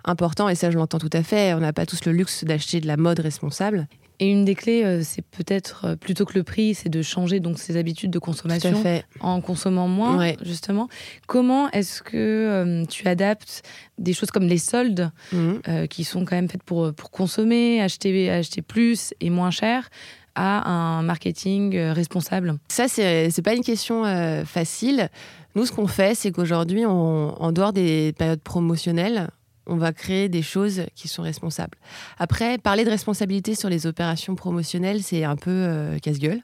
important, 0.07 0.49
et 0.49 0.55
ça 0.55 0.71
je 0.71 0.77
l'entends 0.77 0.99
tout 0.99 1.09
à 1.13 1.23
fait. 1.23 1.53
On 1.53 1.59
n'a 1.59 1.73
pas 1.73 1.85
tous 1.85 2.05
le 2.05 2.11
luxe 2.11 2.43
d'acheter 2.43 2.81
de 2.81 2.87
la 2.87 2.97
mode 2.97 3.19
responsable. 3.19 3.87
Et 4.19 4.31
une 4.31 4.45
des 4.45 4.55
clés, 4.55 4.83
euh, 4.83 5.01
c'est 5.03 5.21
peut-être 5.21 5.85
euh, 5.85 5.95
plutôt 5.95 6.25
que 6.25 6.33
le 6.33 6.43
prix, 6.43 6.73
c'est 6.73 6.89
de 6.89 7.03
changer 7.03 7.39
donc 7.39 7.59
ses 7.59 7.77
habitudes 7.77 8.09
de 8.09 8.17
consommation 8.17 8.83
en 9.19 9.41
consommant 9.41 9.87
moins, 9.87 10.33
justement. 10.41 10.87
Comment 11.27 11.69
est-ce 11.69 12.01
que 12.01 12.17
euh, 12.17 12.85
tu 12.85 13.07
adaptes 13.07 13.61
des 13.99 14.13
choses 14.13 14.31
comme 14.31 14.47
les 14.47 14.57
soldes, 14.57 15.11
mhm. 15.31 15.87
qui 15.87 16.03
sont 16.03 16.25
quand 16.25 16.35
même 16.35 16.49
faites 16.49 16.63
pour, 16.63 16.93
pour 16.93 17.11
consommer, 17.11 17.81
acheter, 17.81 18.29
acheter 18.29 18.61
plus 18.61 19.13
et 19.21 19.29
moins 19.29 19.51
cher, 19.51 19.89
à 20.35 20.69
un 20.69 21.03
marketing 21.03 21.77
responsable? 21.77 22.57
Ça, 22.69 22.87
c'est 22.87 23.27
n'est 23.27 23.43
pas 23.43 23.55
une 23.55 23.63
question 23.63 24.03
facile. 24.45 25.09
Nous, 25.55 25.65
ce 25.65 25.71
qu'on 25.71 25.87
fait, 25.87 26.15
c'est 26.15 26.31
qu'aujourd'hui, 26.31 26.85
en 26.85 27.51
dehors 27.51 27.73
des 27.73 28.13
périodes 28.17 28.41
promotionnelles, 28.41 29.29
on 29.67 29.75
va 29.75 29.93
créer 29.93 30.29
des 30.29 30.41
choses 30.41 30.83
qui 30.95 31.07
sont 31.07 31.21
responsables. 31.21 31.77
Après, 32.17 32.57
parler 32.57 32.85
de 32.85 32.89
responsabilité 32.89 33.55
sur 33.55 33.69
les 33.69 33.85
opérations 33.85 34.35
promotionnelles, 34.35 35.03
c'est 35.03 35.23
un 35.23 35.35
peu 35.35 35.51
euh, 35.51 35.99
casse-gueule. 35.99 36.41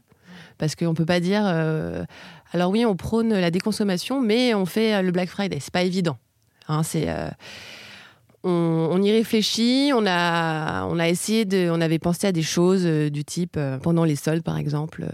Parce 0.57 0.75
qu'on 0.75 0.89
ne 0.89 0.93
peut 0.93 1.05
pas 1.05 1.19
dire. 1.19 1.41
Euh, 1.45 2.03
alors, 2.51 2.69
oui, 2.69 2.85
on 2.85 2.95
prône 2.95 3.33
la 3.33 3.49
déconsommation, 3.49 4.21
mais 4.21 4.53
on 4.53 4.65
fait 4.65 4.93
euh, 4.93 5.01
le 5.01 5.11
Black 5.11 5.29
Friday. 5.29 5.57
C'est 5.59 5.73
pas 5.73 5.83
évident. 5.83 6.17
Hein, 6.67 6.83
c'est. 6.83 7.07
On, 8.45 9.01
y 9.01 9.09
réfléchit, 9.09 9.91
on 9.95 10.05
a, 10.05 10.85
on 10.87 10.99
a 10.99 11.07
essayé 11.07 11.45
de, 11.45 11.69
on 11.71 11.79
avait 11.79 11.97
pensé 11.97 12.27
à 12.27 12.33
des 12.33 12.41
choses 12.41 12.83
du 12.83 13.23
type 13.23 13.57
pendant 13.81 14.03
les 14.03 14.17
soldes 14.17 14.43
par 14.43 14.57
exemple, 14.57 15.05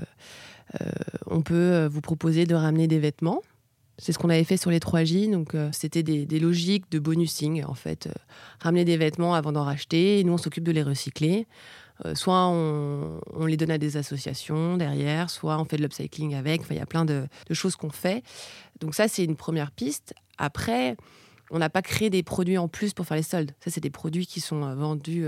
on 1.27 1.43
peut 1.43 1.85
vous 1.85 2.01
proposer 2.01 2.45
de 2.45 2.55
ramener 2.55 2.87
des 2.87 2.97
vêtements 2.97 3.43
c'est 3.99 4.13
ce 4.13 4.17
qu'on 4.17 4.29
avait 4.29 4.43
fait 4.43 4.57
sur 4.57 4.71
les 4.71 4.79
3J. 4.79 5.29
Donc, 5.29 5.55
euh, 5.55 5.69
c'était 5.73 6.03
des, 6.03 6.39
logiques 6.39 6.89
de 6.89 6.99
bonusing, 6.99 7.63
en 7.65 7.73
fait. 7.73 8.07
Euh, 8.07 8.13
ramener 8.61 8.85
des 8.85 8.97
vêtements 8.97 9.35
avant 9.35 9.51
d'en 9.51 9.63
racheter. 9.63 10.19
Et 10.19 10.23
nous, 10.23 10.33
on 10.33 10.37
s'occupe 10.37 10.63
de 10.63 10.71
les 10.71 10.83
recycler. 10.83 11.47
Euh, 12.05 12.15
soit 12.15 12.47
on, 12.47 13.19
les 13.45 13.57
donne 13.57 13.71
à 13.71 13.77
des 13.77 13.97
associations 13.97 14.77
derrière, 14.77 15.29
soit 15.29 15.59
on 15.59 15.65
fait 15.65 15.75
de 15.75 15.81
l'upcycling 15.81 16.33
avec. 16.33 16.61
il 16.69 16.77
y 16.77 16.79
a 16.79 16.85
plein 16.85 17.03
de, 17.03 17.27
choses 17.51 17.75
qu'on 17.75 17.89
fait. 17.89 18.23
Donc, 18.79 18.95
ça, 18.95 19.09
c'est 19.09 19.25
une 19.25 19.35
première 19.35 19.71
piste. 19.71 20.13
Après, 20.37 20.95
on 21.51 21.59
n'a 21.59 21.69
pas 21.69 21.81
créé 21.81 22.09
des 22.09 22.23
produits 22.23 22.57
en 22.57 22.69
plus 22.69 22.93
pour 22.93 23.05
faire 23.05 23.17
les 23.17 23.23
soldes. 23.23 23.51
Ça, 23.59 23.69
c'est 23.69 23.81
des 23.81 23.89
produits 23.89 24.27
qui 24.27 24.39
sont 24.39 24.73
vendus 24.75 25.25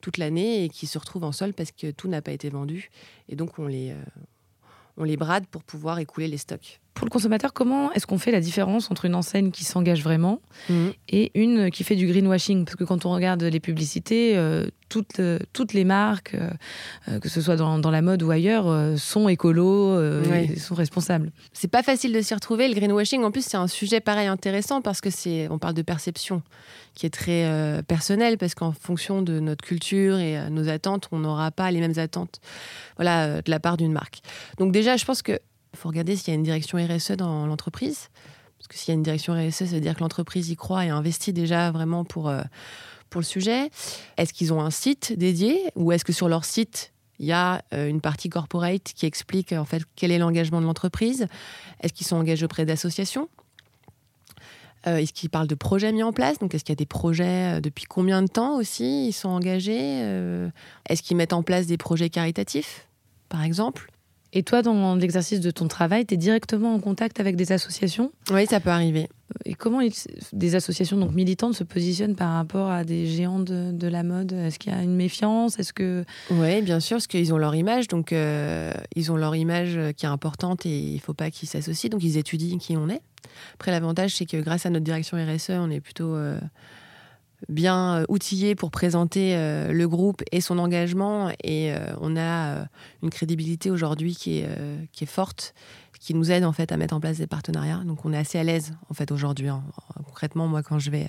toute 0.00 0.18
l'année 0.18 0.64
et 0.64 0.68
qui 0.68 0.88
se 0.88 0.98
retrouvent 0.98 1.24
en 1.24 1.32
solde 1.32 1.54
parce 1.54 1.70
que 1.70 1.92
tout 1.92 2.08
n'a 2.08 2.20
pas 2.20 2.32
été 2.32 2.50
vendu. 2.50 2.90
Et 3.28 3.36
donc, 3.36 3.60
on 3.60 3.68
les, 3.68 3.94
on 4.96 5.04
les 5.04 5.16
brade 5.16 5.46
pour 5.46 5.62
pouvoir 5.62 6.00
écouler 6.00 6.26
les 6.26 6.38
stocks. 6.38 6.80
Pour 6.98 7.04
le 7.04 7.10
consommateur, 7.10 7.52
comment 7.52 7.92
est-ce 7.92 8.08
qu'on 8.08 8.18
fait 8.18 8.32
la 8.32 8.40
différence 8.40 8.90
entre 8.90 9.04
une 9.04 9.14
enseigne 9.14 9.52
qui 9.52 9.62
s'engage 9.62 10.02
vraiment 10.02 10.40
mhm. 10.68 10.92
et 11.08 11.30
une 11.40 11.70
qui 11.70 11.84
fait 11.84 11.94
du 11.94 12.08
greenwashing? 12.08 12.64
Parce 12.64 12.74
que 12.74 12.82
quand 12.82 13.06
on 13.06 13.12
regarde 13.12 13.40
les 13.44 13.60
publicités, 13.60 14.36
euh, 14.36 14.66
toutes, 14.88 15.20
euh, 15.20 15.38
toutes 15.52 15.74
les 15.74 15.84
marques, 15.84 16.34
euh, 16.34 17.20
que 17.20 17.28
ce 17.28 17.40
soit 17.40 17.54
dans, 17.54 17.78
dans, 17.78 17.92
la 17.92 18.02
mode 18.02 18.24
ou 18.24 18.32
ailleurs, 18.32 18.98
sont 18.98 19.28
écolos, 19.28 19.96
sont 20.56 20.74
responsables. 20.74 21.30
C'est 21.52 21.70
pas 21.70 21.84
facile 21.84 22.12
de 22.12 22.20
s'y 22.20 22.34
retrouver. 22.34 22.66
Le 22.66 22.74
greenwashing, 22.74 23.22
en 23.22 23.30
plus, 23.30 23.44
c'est 23.44 23.56
un 23.56 23.68
sujet 23.68 24.00
pareil 24.00 24.26
intéressant 24.26 24.82
parce 24.82 25.00
que 25.00 25.10
c'est, 25.10 25.48
on 25.50 25.58
parle 25.58 25.74
de 25.74 25.82
perception 25.82 26.42
qui 26.94 27.06
est 27.06 27.10
très 27.10 27.80
personnelle 27.86 28.38
parce 28.38 28.56
qu'en 28.56 28.72
fonction 28.72 29.22
de 29.22 29.38
notre 29.38 29.64
culture 29.64 30.18
et 30.18 30.50
nos 30.50 30.68
attentes, 30.68 31.08
on 31.12 31.20
n'aura 31.20 31.52
pas 31.52 31.70
les 31.70 31.78
mêmes 31.78 31.98
attentes, 31.98 32.40
voilà, 32.96 33.40
de 33.40 33.50
la 33.50 33.60
part 33.60 33.76
d'une 33.76 33.92
marque. 33.92 34.18
Donc 34.58 34.72
déjà, 34.72 34.96
je 34.96 35.04
pense 35.04 35.22
que 35.22 35.38
il 35.78 35.80
faut 35.80 35.88
regarder 35.90 36.16
s'il 36.16 36.28
y 36.28 36.30
a 36.32 36.34
une 36.34 36.42
direction 36.42 36.76
RSE 36.76 37.12
dans 37.12 37.46
l'entreprise. 37.46 38.08
Parce 38.58 38.66
que 38.66 38.74
s'il 38.74 38.88
y 38.88 38.90
a 38.90 38.94
une 38.94 39.04
direction 39.04 39.34
RSE, 39.34 39.58
ça 39.58 39.64
veut 39.66 39.80
dire 39.80 39.94
que 39.94 40.00
l'entreprise 40.00 40.50
y 40.50 40.56
croit 40.56 40.84
et 40.84 40.88
investit 40.88 41.32
déjà 41.32 41.70
vraiment 41.70 42.04
pour, 42.04 42.28
euh, 42.28 42.42
pour 43.10 43.20
le 43.20 43.24
sujet. 43.24 43.70
Est-ce 44.16 44.32
qu'ils 44.32 44.52
ont 44.52 44.60
un 44.60 44.72
site 44.72 45.16
dédié 45.16 45.70
ou 45.76 45.92
est-ce 45.92 46.04
que 46.04 46.12
sur 46.12 46.28
leur 46.28 46.44
site, 46.44 46.92
il 47.20 47.26
y 47.26 47.32
a 47.32 47.62
euh, 47.72 47.88
une 47.88 48.00
partie 48.00 48.28
corporate 48.28 48.82
qui 48.82 49.06
explique 49.06 49.52
en 49.52 49.64
fait 49.64 49.84
quel 49.94 50.10
est 50.10 50.18
l'engagement 50.18 50.60
de 50.60 50.66
l'entreprise? 50.66 51.28
Est-ce 51.80 51.92
qu'ils 51.92 52.08
sont 52.08 52.16
engagés 52.16 52.44
auprès 52.44 52.66
d'associations? 52.66 53.28
Euh, 54.88 54.96
Est-ce 54.96 55.12
qu'ils 55.12 55.30
parlent 55.30 55.46
de 55.46 55.54
projets 55.54 55.92
mis 55.92 56.02
en 56.02 56.12
place? 56.12 56.40
Donc, 56.40 56.56
est-ce 56.56 56.64
qu'il 56.64 56.72
y 56.72 56.74
a 56.74 56.82
des 56.82 56.86
projets 56.86 57.60
depuis 57.60 57.84
combien 57.84 58.20
de 58.22 58.28
temps 58.28 58.56
aussi 58.56 59.06
Ils 59.06 59.12
sont 59.12 59.28
engagés 59.28 60.00
Est-ce 60.88 61.02
qu'ils 61.02 61.16
mettent 61.16 61.32
en 61.32 61.44
place 61.44 61.66
des 61.66 61.76
projets 61.76 62.10
caritatifs, 62.10 62.88
par 63.28 63.44
exemple? 63.44 63.92
Et 64.32 64.42
toi, 64.42 64.62
dans 64.62 64.94
l'exercice 64.94 65.40
de 65.40 65.50
ton 65.50 65.68
travail, 65.68 66.04
tu 66.04 66.14
es 66.14 66.16
directement 66.16 66.74
en 66.74 66.80
contact 66.80 67.18
avec 67.18 67.36
des 67.36 67.52
associations? 67.52 68.12
Oui, 68.30 68.46
ça 68.46 68.60
peut 68.60 68.70
arriver. 68.70 69.08
Et 69.44 69.54
comment 69.54 69.80
des 70.32 70.54
associations 70.54 70.96
donc 70.98 71.12
militantes 71.12 71.54
se 71.54 71.64
positionnent 71.64 72.14
par 72.14 72.34
rapport 72.34 72.70
à 72.70 72.84
des 72.84 73.06
géants 73.06 73.38
de, 73.38 73.86
la 73.86 74.02
mode? 74.02 74.32
Est-ce 74.32 74.58
qu'il 74.58 74.72
y 74.72 74.74
a 74.74 74.82
une 74.82 74.94
méfiance? 74.94 75.58
Est-ce 75.58 75.72
que 75.72 76.04
Oui, 76.30 76.60
bien 76.62 76.80
sûr, 76.80 76.96
parce 76.96 77.06
qu'ils 77.06 77.32
ont 77.32 77.38
leur 77.38 77.54
image, 77.54 77.88
donc 77.88 78.12
euh, 78.12 78.72
ils 78.96 79.10
ont 79.10 79.16
leur 79.16 79.34
image 79.34 79.78
qui 79.96 80.04
est 80.04 80.10
importante 80.10 80.66
et 80.66 80.78
il 80.78 80.94
ne 80.94 81.00
faut 81.00 81.14
pas 81.14 81.30
qu'ils 81.30 81.48
s'associent, 81.48 81.88
donc 81.90 82.02
ils 82.02 82.18
étudient 82.18 82.58
qui 82.58 82.76
on 82.76 82.88
est. 82.88 83.00
Après, 83.54 83.70
l'avantage, 83.70 84.14
c'est 84.16 84.26
que 84.26 84.36
grâce 84.36 84.66
à 84.66 84.70
notre 84.70 84.84
direction 84.84 85.16
RSE, 85.16 85.50
on 85.50 85.70
est 85.70 85.80
plutôt 85.80 86.14
euh, 86.14 86.38
bien 87.48 87.98
euh, 87.98 88.04
outillé 88.08 88.54
pour 88.54 88.70
présenter 88.70 89.36
euh, 89.36 89.72
le 89.72 89.88
groupe 89.88 90.22
et 90.32 90.40
son 90.40 90.58
engagement. 90.58 91.30
Et 91.42 91.72
euh, 91.72 91.78
on 92.00 92.16
a 92.16 92.66
une 93.02 93.10
crédibilité 93.10 93.70
aujourd'hui 93.70 94.14
qui 94.14 94.38
est, 94.38 94.48
qui 94.92 95.04
est 95.04 95.08
forte, 95.08 95.54
qui 96.00 96.14
nous 96.14 96.30
aide 96.30 96.44
en 96.44 96.52
fait 96.52 96.72
à 96.72 96.76
mettre 96.76 96.94
en 96.94 97.00
place 97.00 97.18
des 97.18 97.26
partenariats. 97.26 97.82
Donc 97.84 98.04
on 98.04 98.12
est 98.12 98.18
assez 98.18 98.38
à 98.38 98.44
l'aise 98.44 98.72
en 98.90 98.94
fait 98.94 99.12
aujourd'hui. 99.12 99.48
Hein. 99.48 99.62
Concrètement, 100.04 100.48
moi 100.48 100.62
quand 100.62 100.78
je 100.78 100.90
vais, 100.90 101.08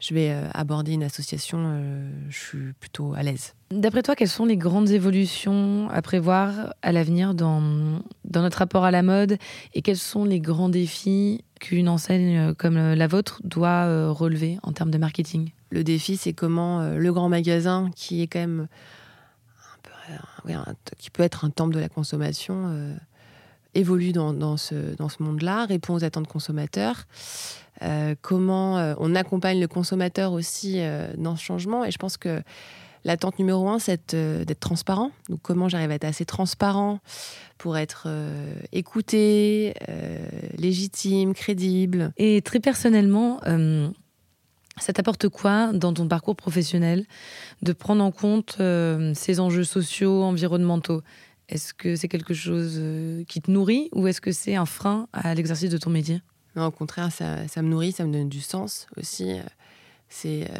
je 0.00 0.14
vais 0.14 0.36
aborder 0.52 0.92
une 0.92 1.04
association, 1.04 1.80
je 2.28 2.36
suis 2.36 2.72
plutôt 2.78 3.14
à 3.14 3.22
l'aise. 3.22 3.54
D'après 3.70 4.02
toi, 4.02 4.14
quelles 4.14 4.28
sont 4.28 4.44
les 4.44 4.56
grandes 4.56 4.90
évolutions 4.90 5.88
à 5.90 6.02
prévoir 6.02 6.74
à 6.82 6.92
l'avenir 6.92 7.34
dans, 7.34 8.00
dans 8.24 8.42
notre 8.42 8.58
rapport 8.58 8.84
à 8.84 8.90
la 8.90 9.02
mode 9.02 9.38
et 9.74 9.82
quels 9.82 9.96
sont 9.96 10.24
les 10.24 10.40
grands 10.40 10.68
défis 10.68 11.42
qu'une 11.60 11.88
enseigne 11.88 12.54
comme 12.54 12.76
la 12.76 13.06
vôtre 13.06 13.40
doit 13.44 14.10
relever 14.12 14.58
en 14.62 14.72
termes 14.72 14.90
de 14.90 14.98
marketing? 14.98 15.50
Le 15.70 15.84
défi, 15.84 16.16
c'est 16.16 16.32
comment 16.32 16.80
euh, 16.80 16.96
le 16.96 17.12
grand 17.12 17.28
magasin, 17.28 17.90
qui 17.94 18.22
est 18.22 18.26
quand 18.26 18.40
même 18.40 18.68
qui 20.98 21.10
peut 21.10 21.24
être 21.24 21.44
un 21.44 21.50
temple 21.50 21.74
de 21.74 21.80
la 21.80 21.88
consommation, 21.88 22.66
euh, 22.68 22.94
évolue 23.74 24.12
dans, 24.12 24.56
ce, 24.56 24.94
dans 24.94 25.08
ce 25.08 25.20
monde-là, 25.20 25.66
répond 25.66 25.94
aux 25.94 26.04
attentes 26.04 26.28
consommateurs. 26.28 27.06
Euh, 27.82 28.14
comment 28.22 28.94
on 29.00 29.16
accompagne 29.16 29.58
le 29.58 29.66
consommateur 29.66 30.32
aussi 30.32 30.80
dans 31.18 31.34
ce 31.34 31.42
changement. 31.42 31.84
Et 31.84 31.90
je 31.90 31.98
pense 31.98 32.16
que 32.16 32.40
l'attente 33.06 33.38
numéro 33.38 33.68
un, 33.68 33.78
c'est 33.78 34.14
d'être 34.14 34.60
transparent. 34.60 35.10
Donc, 35.30 35.40
comment 35.40 35.68
j'arrive 35.70 35.90
à 35.90 35.94
être 35.94 36.04
assez 36.04 36.26
transparent 36.26 37.00
pour 37.56 37.78
être 37.78 38.08
écouté, 38.72 39.72
légitime, 40.58 41.32
crédible? 41.32 42.12
Et 42.18 42.42
très 42.42 42.60
personnellement, 42.60 43.40
ça 44.78 44.92
t'apporte 44.92 45.28
quoi 45.28 45.72
dans 45.72 45.92
ton 45.94 46.06
parcours 46.06 46.36
professionnel 46.36 47.06
de 47.62 47.72
prendre 47.72 48.04
en 48.04 48.10
compte 48.10 48.56
euh, 48.60 49.12
ces 49.14 49.40
enjeux 49.40 49.64
sociaux, 49.64 50.22
environnementaux? 50.22 51.02
Est-ce 51.48 51.72
que 51.72 51.96
c'est 51.96 52.08
quelque 52.08 52.34
chose 52.34 52.74
euh, 52.76 53.24
qui 53.24 53.40
te 53.40 53.50
nourrit 53.50 53.88
ou 53.92 54.06
est-ce 54.06 54.20
que 54.20 54.32
c'est 54.32 54.56
un 54.56 54.66
frein 54.66 55.08
à 55.12 55.34
l'exercice 55.34 55.70
de 55.70 55.78
ton 55.78 55.90
métier? 55.90 56.20
Non, 56.56 56.66
Au 56.66 56.70
contraire, 56.70 57.10
ça, 57.12 57.62
me 57.62 57.68
nourrit, 57.68 57.92
ça 57.92 58.04
me 58.04 58.12
donne 58.12 58.28
du 58.28 58.40
sens 58.40 58.86
aussi. 58.96 59.38
C'est, 60.08 60.48
euh, 60.50 60.58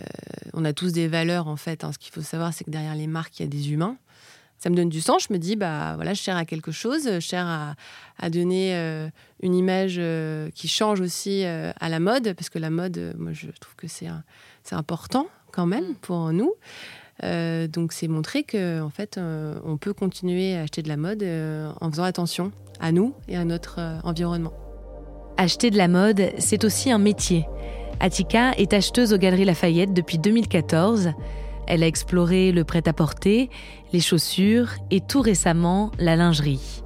on 0.54 0.64
a 0.64 0.72
tous 0.72 0.92
des 0.92 1.08
valeurs 1.08 1.48
en 1.48 1.56
fait. 1.56 1.84
Hein. 1.84 1.92
Ce 1.92 1.98
qu'il 1.98 2.12
faut 2.12 2.22
savoir, 2.22 2.52
c'est 2.52 2.64
que 2.64 2.70
derrière 2.70 2.94
les 2.94 3.06
marques, 3.06 3.38
il 3.38 3.42
y 3.42 3.46
a 3.46 3.48
des 3.48 3.72
humains 3.72 3.96
ça 4.58 4.70
me 4.70 4.76
donne 4.76 4.88
du 4.88 5.00
sens. 5.00 5.26
Je 5.28 5.32
me 5.32 5.38
dis, 5.38 5.56
bah 5.56 5.94
voilà, 5.96 6.14
je 6.14 6.22
cherche 6.22 6.40
à 6.40 6.44
quelque 6.44 6.72
chose, 6.72 7.04
je 7.04 7.20
cherche 7.20 7.76
à, 8.18 8.30
donner 8.30 8.74
euh, 8.74 9.08
une 9.42 9.54
image 9.54 9.96
euh, 9.98 10.50
qui 10.54 10.68
change 10.68 11.00
aussi 11.00 11.44
euh, 11.44 11.72
à 11.80 11.88
la 11.88 12.00
mode, 12.00 12.32
parce 12.34 12.48
que 12.48 12.58
la 12.58 12.70
mode, 12.70 13.14
moi, 13.18 13.32
je 13.32 13.46
trouve 13.60 13.76
que 13.76 13.88
c'est 13.88 14.06
c'est 14.62 14.74
important 14.74 15.28
quand 15.52 15.66
même 15.66 15.90
mm. 15.90 15.94
pour 15.96 16.32
nous. 16.32 16.54
donc, 17.22 17.92
c'est 17.92 18.08
montrer 18.08 18.42
que 18.42 18.80
en 18.80 18.90
fait, 18.90 19.18
on 19.18 19.76
peut 19.76 19.92
continuer 19.92 20.56
à 20.56 20.62
acheter 20.62 20.82
de 20.82 20.88
la 20.88 20.96
mode 20.96 21.22
en 21.80 21.90
faisant 21.90 22.04
attention 22.04 22.52
à 22.80 22.92
nous 22.92 23.14
et 23.28 23.36
à 23.36 23.44
notre 23.44 23.80
environnement. 24.04 24.52
Acheter 25.36 25.70
de 25.70 25.76
la 25.76 25.88
mode, 25.88 26.30
c'est 26.38 26.64
aussi 26.64 26.90
un 26.90 26.98
métier. 26.98 27.46
Atika 28.00 28.52
est 28.58 28.74
acheteuse 28.74 29.12
aux 29.14 29.18
Galeries 29.18 29.46
Lafayette 29.46 29.94
depuis 29.94 30.18
2014. 30.18 31.12
Elle 31.66 31.82
a 31.82 31.86
exploré 31.86 32.52
le 32.52 32.62
prêt-à-porter, 32.62 33.48
les 33.92 34.00
chaussures 34.00 34.72
et 34.90 35.00
tout 35.00 35.22
récemment 35.22 35.90
la 35.98 36.14
lingerie. 36.14 36.82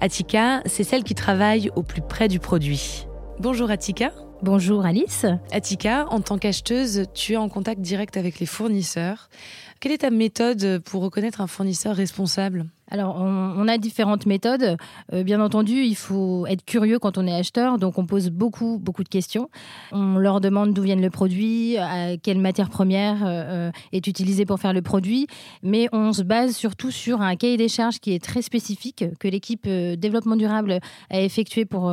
Atika, 0.00 0.62
c'est 0.66 0.84
celle 0.84 1.04
qui 1.04 1.14
travaille 1.14 1.70
au 1.76 1.82
plus 1.82 2.02
près 2.02 2.28
du 2.28 2.40
produit. 2.40 3.06
Bonjour 3.38 3.70
Atika. 3.70 4.12
Bonjour 4.42 4.84
Alice. 4.84 5.26
Atika, 5.52 6.06
en 6.10 6.20
tant 6.20 6.38
qu'acheteuse, 6.38 7.04
tu 7.14 7.34
es 7.34 7.36
en 7.36 7.48
contact 7.48 7.80
direct 7.80 8.16
avec 8.16 8.40
les 8.40 8.46
fournisseurs. 8.46 9.28
Quelle 9.80 9.92
est 9.92 9.98
ta 9.98 10.10
méthode 10.10 10.80
pour 10.84 11.02
reconnaître 11.02 11.40
un 11.40 11.46
fournisseur 11.46 11.94
responsable? 11.94 12.66
Alors, 12.90 13.16
on, 13.20 13.68
a 13.68 13.76
différentes 13.76 14.24
méthodes. 14.24 14.76
Euh, 15.12 15.22
bien 15.22 15.40
entendu, 15.40 15.82
il 15.82 15.94
faut 15.94 16.46
être 16.46 16.64
curieux 16.64 16.98
quand 16.98 17.18
on 17.18 17.26
est 17.26 17.34
acheteur, 17.34 17.78
donc 17.78 17.98
on 17.98 18.06
pose 18.06 18.30
beaucoup, 18.30 18.78
beaucoup 18.78 19.04
de 19.04 19.08
questions. 19.08 19.50
On 19.92 20.16
leur 20.16 20.40
demande 20.40 20.72
d'où 20.72 20.82
vient 20.82 20.96
le 20.96 21.10
produit, 21.10 21.76
à 21.76 22.16
quelle 22.16 22.38
matière 22.38 22.70
première 22.70 23.18
euh, 23.26 23.70
est 23.92 24.06
utilisée 24.06 24.46
pour 24.46 24.58
faire 24.58 24.72
le 24.72 24.80
produit, 24.80 25.26
mais 25.62 25.88
on 25.92 26.14
se 26.14 26.22
base 26.22 26.56
surtout 26.56 26.90
sur 26.90 27.20
un 27.20 27.36
cahier 27.36 27.58
des 27.58 27.68
charges 27.68 27.98
qui 27.98 28.14
est 28.14 28.24
très 28.24 28.40
spécifique, 28.40 29.04
que 29.20 29.28
l'équipe 29.28 29.66
euh, 29.66 29.96
développement 29.96 30.36
durable 30.36 30.80
a 31.10 31.20
effectué 31.20 31.66
pour, 31.66 31.92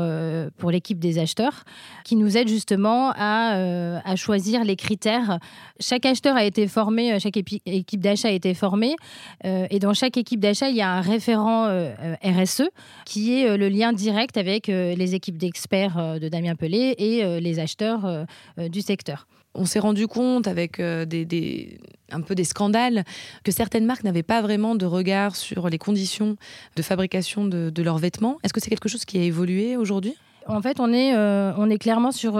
pour 0.57 0.71
l'équipe 0.71 0.99
des 0.99 1.19
acheteurs, 1.19 1.63
qui 2.05 2.15
nous 2.15 2.37
aide 2.37 2.47
justement 2.47 3.11
à, 3.15 3.99
à, 4.05 4.15
choisir 4.15 4.63
les 4.63 4.75
critères. 4.75 5.39
Chaque 5.79 6.05
acheteur 6.05 6.35
a 6.35 6.45
été 6.45 6.67
formé, 6.67 7.19
chaque 7.19 7.37
équipe 7.37 8.01
d'achat 8.01 8.29
a 8.29 8.31
été 8.31 8.53
formée, 8.53 8.95
et 9.43 9.79
dans 9.79 9.93
chaque 9.93 10.17
équipe 10.17 10.39
d'achat, 10.39 10.69
il 10.69 10.75
y 10.75 10.81
a 10.81 10.84
un 10.87 11.01
référent 11.01 11.65
euh, 11.65 11.93
euh, 12.01 12.43
RSE 12.43 12.69
qui 13.05 13.39
est 13.39 13.49
euh, 13.49 13.57
le 13.57 13.69
lien 13.69 13.93
direct 13.93 14.37
avec 14.37 14.67
les 14.67 15.15
équipes 15.15 15.37
d'experts 15.37 16.19
de 16.19 16.27
Damien 16.29 16.55
Pelé 16.55 16.95
et 16.97 17.39
les 17.39 17.59
acheteurs 17.59 18.25
du 18.57 18.81
secteur 18.81 19.27
on 19.53 19.65
s'est 19.65 19.79
rendu 19.79 20.07
compte 20.07 20.47
avec 20.47 20.81
des, 20.81 21.79
un 22.11 22.21
peu 22.21 22.35
des 22.35 22.43
scandales 22.43 23.03
que 23.43 23.51
certaines 23.51 23.85
marques 23.85 24.03
n'avaient 24.03 24.23
pas 24.23 24.41
vraiment 24.41 24.75
de 24.75 24.85
regard 24.85 25.35
sur 25.35 25.69
les 25.69 25.77
conditions 25.77 26.35
de 26.75 26.81
fabrication 26.81 27.45
de, 27.45 27.69
de 27.69 27.83
leurs 27.83 27.97
vêtements. 27.97 28.37
Est-ce 28.43 28.53
que 28.53 28.59
c'est 28.59 28.69
quelque 28.69 28.89
chose 28.89 29.05
qui 29.05 29.17
a 29.17 29.23
évolué 29.23 29.77
aujourd'hui? 29.77 30.15
En 30.47 30.61
fait, 30.61 30.79
on 30.79 30.91
est, 30.91 31.15
on 31.15 31.69
est 31.69 31.77
clairement 31.77 32.11
sur 32.11 32.37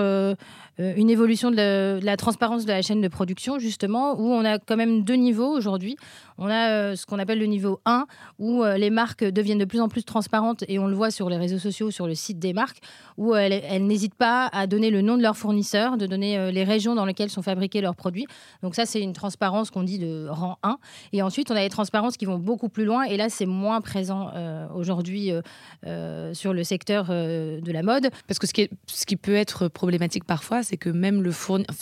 euh, 0.79 0.93
une 0.97 1.10
évolution 1.10 1.51
de 1.51 1.99
la, 2.03 2.17
transparence 2.17 2.65
de 2.65 2.71
la 2.71 2.81
chaîne 2.81 2.99
de 2.99 3.08
production, 3.08 3.60
justement, 3.60 4.19
où 4.19 4.34
on 4.34 4.43
a 4.43 4.60
quand 4.60 4.75
même 4.75 5.03
deux 5.03 5.15
niveaux 5.15 5.49
aujourd'hui. 5.49 5.95
On 6.37 6.47
a 6.49 6.69
euh, 6.69 6.95
ce 6.95 7.05
qu'on 7.05 7.19
appelle 7.19 7.39
le 7.39 7.45
niveau 7.45 7.79
1, 7.85 8.05
où 8.39 8.63
euh, 8.63 8.77
les 8.77 8.89
marques 8.89 9.23
deviennent 9.23 9.57
de 9.57 9.65
plus 9.65 9.79
en 9.79 9.87
plus 9.87 10.03
transparentes, 10.03 10.63
et 10.67 10.79
on 10.79 10.87
le 10.87 10.95
voit 10.95 11.11
sur 11.11 11.29
les 11.29 11.37
réseaux 11.37 11.59
sociaux, 11.59 11.91
sur 11.91 12.07
le 12.07 12.15
site 12.15 12.39
des 12.39 12.53
marques, 12.53 12.79
où 13.17 13.35
elles, 13.35 13.63
n'hésitent 13.85 14.15
pas 14.15 14.47
à 14.47 14.67
donner 14.67 14.89
le 14.89 15.01
nom 15.01 15.17
de 15.17 15.21
leur 15.21 15.37
fournisseur, 15.37 15.97
de 15.97 16.05
donner 16.05 16.51
les 16.51 16.63
régions 16.63 16.95
dans 16.95 17.05
lesquelles 17.05 17.29
sont 17.29 17.41
fabriqués 17.41 17.81
leurs 17.81 17.95
produits. 17.95 18.25
Donc 18.63 18.75
ça, 18.75 18.85
c'est 18.85 19.01
une 19.01 19.13
transparence 19.13 19.71
qu'on 19.71 19.83
dit 19.83 19.99
de 19.99 20.27
rang 20.29 20.57
1. 20.63 20.77
Et 21.13 21.21
ensuite, 21.21 21.51
on 21.51 21.55
a 21.55 21.61
les 21.61 21.69
transparences 21.69 22.17
qui 22.17 22.25
vont 22.25 22.37
beaucoup 22.37 22.69
plus 22.69 22.85
loin, 22.85 23.03
et 23.03 23.17
là, 23.17 23.29
c'est 23.29 23.45
moins 23.45 23.81
présent 23.81 24.31
aujourd'hui 24.73 25.31
sur 26.33 26.53
le 26.53 26.63
secteur 26.63 27.05
de 27.07 27.71
la 27.71 27.83
mode. 27.83 28.09
Parce 28.27 28.39
que 28.39 28.47
ce 28.47 28.53
qui, 28.53 28.69
ce 28.87 29.05
qui 29.05 29.15
peut 29.15 29.35
être 29.35 29.67
problématique 29.67 30.25
parfois, 30.25 30.63
c'est 30.63 30.77
que 30.77 30.89
même 30.89 31.21
le 31.21 31.31
fournisseur, 31.31 31.75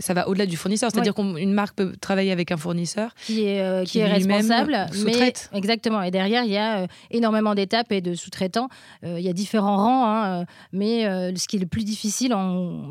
ça 0.00 0.14
va 0.14 0.28
au-delà 0.28 0.46
du 0.46 0.56
fournisseur. 0.56 0.90
C'est-à-dire 0.92 1.14
qu'une 1.14 1.52
marque 1.52 1.76
peut 1.76 1.94
travailler 2.00 2.32
avec 2.32 2.52
un 2.52 2.56
fournisseur 2.56 3.14
qui 3.26 3.44
est, 3.44 3.60
euh, 3.60 3.84
qui, 3.84 3.89
est 3.98 4.06
responsable, 4.06 4.86
mais 5.04 5.32
exactement. 5.52 6.02
Et 6.02 6.10
derrière, 6.10 6.44
il 6.44 6.52
y 6.52 6.56
a 6.56 6.80
euh, 6.80 6.86
énormément 7.10 7.54
d'étapes 7.54 7.92
et 7.92 8.00
de 8.00 8.14
sous-traitants. 8.14 8.68
Euh, 9.04 9.18
il 9.18 9.24
y 9.24 9.28
a 9.28 9.32
différents 9.32 9.76
rangs, 9.76 10.06
hein, 10.06 10.44
mais 10.72 11.04
ce 11.36 11.48
qui 11.48 11.56
est 11.56 11.60
le 11.60 11.66
plus 11.66 11.84
difficile, 11.84 12.34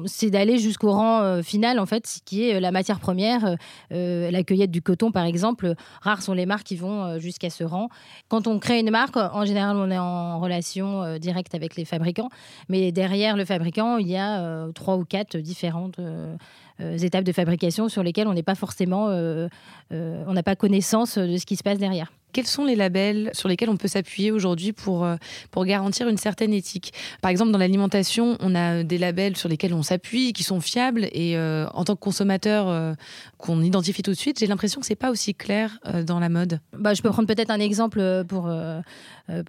c'est 0.05 0.29
d'aller 0.29 0.57
jusqu'au 0.57 0.91
rang 0.91 1.41
final, 1.43 1.79
en 1.79 1.85
fait, 1.85 2.19
qui 2.25 2.49
est 2.49 2.59
la 2.59 2.71
matière 2.71 2.99
première, 2.99 3.55
la 3.91 4.43
cueillette 4.43 4.71
du 4.71 4.81
coton, 4.81 5.11
par 5.11 5.25
exemple. 5.25 5.73
Rares 6.01 6.21
sont 6.21 6.33
les 6.33 6.45
marques 6.45 6.65
qui 6.65 6.75
vont 6.75 7.19
jusqu'à 7.19 7.49
ce 7.49 7.63
rang. 7.63 7.89
Quand 8.27 8.47
on 8.47 8.59
crée 8.59 8.79
une 8.79 8.91
marque, 8.91 9.17
en 9.17 9.45
général, 9.45 9.77
on 9.77 9.89
est 9.89 9.97
en 9.97 10.39
relation 10.39 11.17
directe 11.17 11.55
avec 11.55 11.75
les 11.75 11.85
fabricants, 11.85 12.29
mais 12.67 12.91
derrière 12.91 13.37
le 13.37 13.45
fabricant, 13.45 13.97
il 13.97 14.07
y 14.07 14.17
a 14.17 14.67
trois 14.73 14.97
ou 14.97 15.05
quatre 15.05 15.37
différentes 15.37 15.99
euh, 15.99 16.09
euh, 16.19 16.35
étapes 16.79 17.23
de 17.23 17.31
fabrication 17.31 17.89
sur 17.89 18.03
lesquelles 18.03 18.27
on 18.27 18.33
n'est 18.33 18.43
pas 18.43 18.55
forcément, 18.55 19.07
euh, 19.09 19.47
on 19.91 20.33
n'a 20.33 20.43
pas 20.43 20.55
connaissance 20.55 21.17
de 21.17 21.37
ce 21.37 21.45
qui 21.45 21.55
se 21.55 21.63
passe 21.63 21.77
derrière. 21.77 22.11
Quels 22.31 22.45
sont 22.45 22.63
les 22.63 22.75
labels 22.75 23.31
sur 23.33 23.49
lesquels 23.49 23.71
on 23.71 23.77
peut 23.77 23.87
s'appuyer 23.87 24.31
aujourd'hui 24.31 24.71
pour, 24.71 25.07
pour 25.49 25.65
garantir 25.65 26.07
une 26.07 26.17
certaine 26.17 26.53
éthique? 26.53 26.93
Par 27.23 27.31
exemple, 27.31 27.51
dans 27.51 27.57
l'alimentation, 27.57 28.37
on 28.39 28.53
a 28.53 28.83
des 28.83 28.99
labels 28.99 29.35
sur 29.35 29.49
lesquels 29.49 29.73
on 29.73 29.81
s'appuie, 29.81 30.31
qui 30.31 30.43
sont 30.43 30.61
fiables, 30.61 31.07
et 31.11 31.35
en 31.39 31.83
tant 31.85 31.95
que 31.95 31.99
consommateur 31.99 32.95
qu'on 33.39 33.63
identifie 33.63 34.03
tout 34.03 34.11
de 34.11 34.15
suite, 34.15 34.37
j'ai 34.37 34.45
l'impression 34.45 34.79
que 34.79 34.85
c'est 34.85 34.93
pas 34.93 35.09
aussi 35.09 35.33
clair 35.33 35.79
dans 36.05 36.19
la 36.19 36.29
mode. 36.29 36.59
Bah, 36.77 36.93
je 36.93 37.01
peux 37.01 37.09
prendre 37.09 37.27
peut-être 37.27 37.49
un 37.49 37.59
exemple 37.59 38.23
pour, 38.27 38.47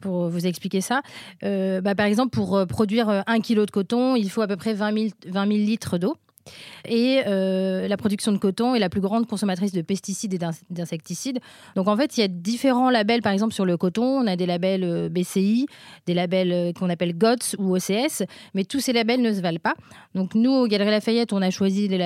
pour 0.00 0.30
vous 0.30 0.46
expliquer 0.46 0.80
ça. 0.80 1.02
Bah, 1.42 1.94
par 1.94 2.06
exemple, 2.06 2.30
pour 2.30 2.66
produire 2.66 3.24
un 3.26 3.40
kilo 3.40 3.66
de 3.66 3.70
coton, 3.70 4.16
il 4.16 4.30
faut 4.30 4.40
à 4.40 4.46
peu 4.46 4.56
près 4.56 4.72
20 4.72 4.94
000, 4.94 5.08
20 5.26 5.46
000 5.48 5.58
litres 5.58 5.98
d'eau. 5.98 6.16
Et 6.88 7.22
euh, 7.26 7.88
la 7.88 7.96
production 7.96 8.32
de 8.32 8.38
coton 8.38 8.74
est 8.74 8.78
la 8.78 8.88
plus 8.88 9.00
grande 9.00 9.26
consommatrice 9.26 9.72
de 9.72 9.82
pesticides 9.82 10.34
et 10.34 10.38
d'insecticides. 10.70 11.38
Donc 11.76 11.88
en 11.88 11.96
fait, 11.96 12.16
il 12.16 12.20
y 12.20 12.24
a 12.24 12.28
différents 12.28 12.90
labels, 12.90 13.22
par 13.22 13.32
exemple 13.32 13.54
sur 13.54 13.66
le 13.66 13.76
coton, 13.76 14.04
on 14.04 14.26
a 14.26 14.36
des 14.36 14.46
labels 14.46 14.84
euh, 14.84 15.08
BCI, 15.08 15.66
des 16.06 16.14
labels 16.14 16.52
euh, 16.52 16.72
qu'on 16.72 16.88
appelle 16.88 17.16
GOTS 17.16 17.56
ou 17.58 17.76
OCS, 17.76 18.24
mais 18.54 18.64
tous 18.64 18.80
ces 18.80 18.92
labels 18.92 19.20
ne 19.20 19.32
se 19.32 19.40
valent 19.40 19.60
pas. 19.62 19.74
Donc 20.14 20.34
nous, 20.34 20.50
au 20.50 20.66
Galerie 20.66 20.90
Lafayette, 20.90 21.32
on 21.32 21.42
a 21.42 21.50
choisi 21.50 21.88
le 21.88 21.98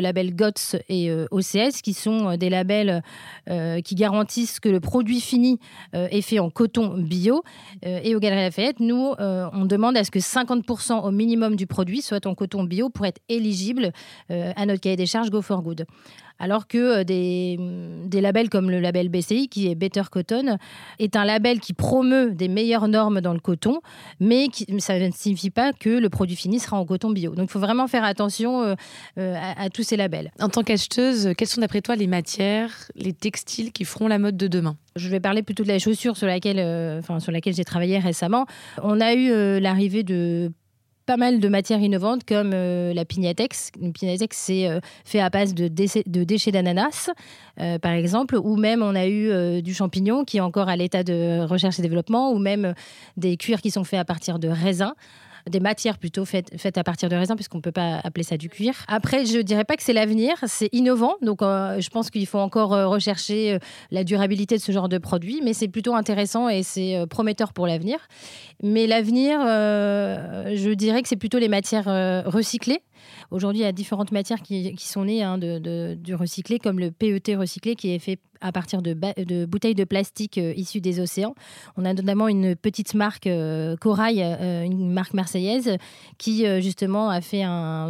label 0.00 0.34
GOTS 0.34 0.76
et 0.88 1.10
OCS, 1.30 1.82
qui 1.82 1.94
sont 1.94 2.36
des 2.36 2.50
labels 2.50 3.02
qui 3.84 3.94
garantissent 3.94 4.60
que 4.60 4.68
le 4.68 4.80
produit 4.80 5.20
fini 5.20 5.58
est 5.92 6.20
fait 6.20 6.38
en 6.38 6.50
coton 6.50 6.98
bio. 6.98 7.42
et 7.82 8.14
au 8.14 8.20
Galerie 8.20 8.42
Lafayette, 8.42 8.80
nous, 8.80 9.14
on 9.18 9.64
demande 9.64 9.96
à 9.96 10.04
ce 10.04 10.10
que 10.10 10.18
50% 10.18 11.06
au 11.06 11.10
minimum 11.10 11.56
du 11.56 11.66
produit 11.66 12.02
soit 12.02 12.26
en 12.26 12.34
coton 12.34 12.64
bio 12.64 12.90
pour 12.90 13.06
être 13.06 13.20
éligible 13.28 13.67
euh, 14.30 14.52
à 14.56 14.66
notre 14.66 14.80
cahier 14.80 14.96
des 14.96 15.06
charges 15.06 15.30
Go 15.30 15.42
for 15.42 15.62
Good. 15.62 15.86
Alors 16.38 16.68
que 16.68 17.00
euh, 17.00 17.04
des, 17.04 17.58
des, 18.06 18.20
labels 18.20 18.48
comme 18.48 18.70
le 18.70 18.80
label 18.80 19.08
BCI, 19.08 19.48
qui 19.48 19.68
est 19.68 19.74
Better 19.74 20.02
Cotton, 20.10 20.56
est 20.98 21.16
un 21.16 21.24
label 21.24 21.60
qui 21.60 21.72
promeut 21.72 22.30
des 22.30 22.48
meilleures 22.48 22.88
normes 22.88 23.20
dans 23.20 23.32
le 23.32 23.40
coton, 23.40 23.80
mais 24.20 24.48
qui, 24.48 24.66
ça 24.80 24.98
ne 24.98 25.10
signifie 25.10 25.50
pas 25.50 25.72
que 25.72 25.90
le 25.90 26.08
produit 26.08 26.36
fini 26.36 26.60
sera 26.60 26.78
en 26.78 26.84
coton 26.84 27.10
bio. 27.10 27.34
Donc 27.34 27.48
il 27.48 27.52
faut 27.52 27.58
vraiment 27.58 27.88
faire 27.88 28.04
attention 28.04 28.62
euh, 28.62 28.74
à, 29.36 29.68
tous 29.70 29.82
ces 29.82 29.96
labels. 29.96 30.30
En 30.40 30.48
tant 30.48 30.62
qu'acheteuse, 30.62 31.30
quelles 31.36 31.48
sont 31.48 31.60
d'après 31.60 31.80
toi 31.80 31.96
les 31.96 32.06
matières, 32.06 32.72
les 32.94 33.12
textiles 33.12 33.72
qui 33.72 33.84
feront 33.84 34.06
la 34.06 34.18
mode 34.18 34.36
de 34.36 34.46
demain? 34.46 34.76
Je 34.96 35.08
vais 35.08 35.20
parler 35.20 35.42
plutôt 35.42 35.64
de 35.64 35.68
la 35.68 35.78
chaussure 35.78 36.16
sur 36.16 36.26
laquelle, 36.26 36.98
enfin, 36.98 37.20
sur 37.20 37.32
laquelle 37.32 37.54
j'ai 37.54 37.64
travaillé 37.64 37.98
récemment. 37.98 38.46
On 38.82 39.00
a 39.00 39.14
eu 39.14 39.60
l'arrivée 39.60 40.02
de 40.02 40.52
pas 41.08 41.16
mal 41.16 41.40
de 41.40 41.48
matières 41.48 41.80
innovantes 41.80 42.24
comme 42.24 42.50
euh, 42.52 42.92
la 42.92 43.06
pignatex. 43.06 43.70
Une 43.80 43.94
pignatex, 43.94 44.36
c'est 44.36 44.68
euh, 44.68 44.78
fait 45.06 45.20
à 45.20 45.30
base 45.30 45.54
de, 45.54 45.66
déchets 45.68 46.52
d'ananas, 46.52 47.08
euh, 47.58 47.78
par 47.78 47.92
exemple, 47.92 48.36
ou 48.36 48.56
même 48.56 48.82
on 48.82 48.94
a 48.94 49.08
eu 49.08 49.62
du 49.62 49.72
champignon 49.72 50.26
qui 50.26 50.36
est 50.36 50.40
encore 50.40 50.68
à 50.68 50.76
l'état 50.76 51.02
de 51.04 51.40
recherche 51.46 51.78
et 51.78 51.82
développement, 51.82 52.32
ou 52.32 52.38
même 52.38 52.74
des 53.16 53.38
cuirs 53.38 53.62
qui 53.62 53.70
sont 53.70 53.84
faits 53.84 54.00
à 54.00 54.04
partir 54.04 54.38
de 54.38 54.48
raisins 54.48 54.92
des 55.48 55.60
matières 55.60 55.98
plutôt 55.98 56.24
faites, 56.24 56.78
à 56.78 56.84
partir 56.84 57.08
de 57.08 57.16
raisin, 57.16 57.36
puisqu'on 57.36 57.58
ne 57.58 57.62
peut 57.62 57.72
pas 57.72 58.00
appeler 58.04 58.24
ça 58.24 58.36
du 58.36 58.48
cuir. 58.48 58.74
Après, 58.88 59.26
je 59.26 59.38
ne 59.38 59.42
dirais 59.42 59.64
pas 59.64 59.76
que 59.76 59.82
c'est 59.82 59.92
l'avenir, 59.92 60.36
c'est 60.46 60.68
innovant. 60.72 61.14
Donc, 61.22 61.42
euh, 61.42 61.80
je 61.80 61.88
pense 61.90 62.10
qu'il 62.10 62.26
faut 62.26 62.38
encore 62.38 62.74
euh, 62.74 62.86
rechercher 62.86 63.54
euh, 63.54 63.58
la 63.90 64.04
durabilité 64.04 64.56
de 64.56 64.62
ce 64.62 64.72
genre 64.72 64.88
de 64.88 64.98
produit, 64.98 65.40
mais 65.42 65.52
c'est 65.52 65.68
plutôt 65.68 65.94
intéressant 65.94 66.48
et 66.48 66.62
c'est 66.62 67.04
prometteur 67.08 67.52
pour 67.52 67.66
l'avenir. 67.66 67.98
Mais 68.62 68.86
l'avenir, 68.86 69.40
je 69.40 70.72
dirais 70.74 71.02
que 71.02 71.08
c'est 71.08 71.16
plutôt 71.16 71.38
les 71.38 71.48
matières 71.48 71.84
recyclées. 72.26 72.82
Aujourd'hui, 73.30 73.60
il 73.60 73.64
y 73.64 73.68
a 73.68 73.72
différentes 73.72 74.12
matières 74.12 74.42
qui, 74.42 74.74
sont 74.78 75.04
nées 75.04 75.22
hein, 75.22 75.38
du 75.38 76.14
recyclé, 76.14 76.58
comme 76.58 76.78
le 76.78 76.90
PET 76.90 77.36
recyclé 77.36 77.76
qui 77.76 77.94
est 77.94 77.98
fait 77.98 78.18
à 78.40 78.52
partir 78.52 78.82
de, 78.82 78.94
bouteilles 79.46 79.74
de 79.74 79.84
plastique 79.84 80.38
euh, 80.38 80.52
issues 80.56 80.80
des 80.80 81.00
océans. 81.00 81.34
On 81.76 81.84
a 81.84 81.92
notamment 81.94 82.28
une 82.28 82.54
petite 82.54 82.94
marque 82.94 83.26
euh, 83.26 83.76
Corail, 83.76 84.22
euh, 84.22 84.62
une 84.62 84.90
marque 84.90 85.14
marseillaise, 85.14 85.76
qui 86.18 86.44
justement 86.60 87.10
a 87.10 87.20
fait 87.20 87.44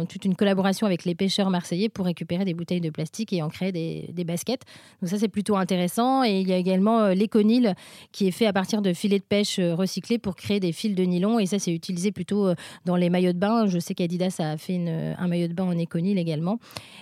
toute 0.07 0.25
une 0.25 0.35
collaboration 0.35 0.85
avec 0.85 1.05
les 1.05 1.15
pêcheurs 1.15 1.49
marseillais 1.49 1.89
pour 1.89 2.05
récupérer 2.05 2.45
des 2.45 2.53
bouteilles 2.53 2.81
de 2.81 2.89
plastique 2.89 3.33
et 3.33 3.41
en 3.41 3.49
créer 3.49 3.71
des, 3.71 4.23
baskets. 4.23 4.61
Donc 5.01 5.09
ça 5.09 5.17
c'est 5.17 5.27
plutôt 5.27 5.55
intéressant. 5.55 6.23
Et 6.23 6.41
il 6.41 6.47
y 6.47 6.53
a 6.53 6.57
également 6.57 7.07
l'éconil 7.07 7.73
qui 8.11 8.27
est 8.27 8.31
fait 8.31 8.45
à 8.45 8.53
partir 8.53 8.81
de 8.81 8.93
filets 8.93 9.19
de 9.19 9.23
pêche 9.23 9.59
recyclés 9.59 10.17
pour 10.17 10.35
créer 10.35 10.59
des 10.59 10.71
fils 10.71 10.95
de 10.95 11.03
nylon. 11.03 11.39
Et 11.39 11.45
ça 11.45 11.59
c'est 11.59 11.73
utilisé 11.73 12.11
plutôt 12.11 12.49
dans 12.85 12.95
les 12.95 13.09
maillots 13.09 13.33
de 13.33 13.39
bain. 13.39 13.67
Je 13.67 13.79
sais 13.79 13.95
qu'Adidas 13.95 14.35
a 14.39 14.57
fait 14.57 14.77
un 15.17 15.27
maillot 15.27 15.47
de 15.47 15.53
bain 15.53 15.65
en 15.65 15.77
éconil 15.77 16.17
également. 16.17 16.59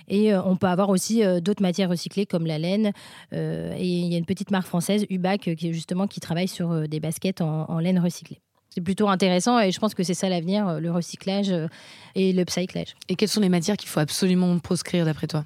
Et 0.08 0.34
on 0.34 0.56
peut 0.56 0.68
avoir 0.68 0.88
aussi 0.88 1.22
d'autres 1.42 1.62
matières 1.62 1.90
recyclées 1.90 2.26
comme 2.26 2.46
la 2.46 2.58
laine. 2.58 2.92
Euh, 3.38 3.74
et 3.76 3.86
il 3.86 4.12
y 4.12 4.14
a 4.14 4.18
une 4.18 4.26
petite 4.26 4.50
marque 4.50 4.66
française, 4.66 5.06
Ubac, 5.10 5.54
qui 5.56 5.72
justement 5.72 6.06
qui 6.06 6.20
travaille 6.20 6.48
sur 6.48 6.72
euh, 6.72 6.86
des 6.86 7.00
baskets 7.00 7.40
en, 7.40 7.78
laine 7.78 7.98
recyclée. 7.98 8.40
C'est 8.70 8.80
plutôt 8.80 9.08
intéressant 9.08 9.58
et 9.58 9.72
je 9.72 9.78
pense 9.78 9.94
que 9.94 10.02
c'est 10.02 10.14
ça 10.14 10.28
l'avenir, 10.28 10.68
euh, 10.68 10.80
le 10.80 10.90
recyclage 10.90 11.52
et 12.14 12.32
le 12.32 12.42
upcyclage. 12.42 12.94
Et 13.08 13.14
quelles 13.14 13.28
sont 13.28 13.40
les 13.40 13.48
matières 13.48 13.76
qu'il 13.76 13.88
faut 13.88 14.00
absolument 14.00 14.58
proscrire 14.58 15.04
d'après 15.04 15.26
toi? 15.26 15.44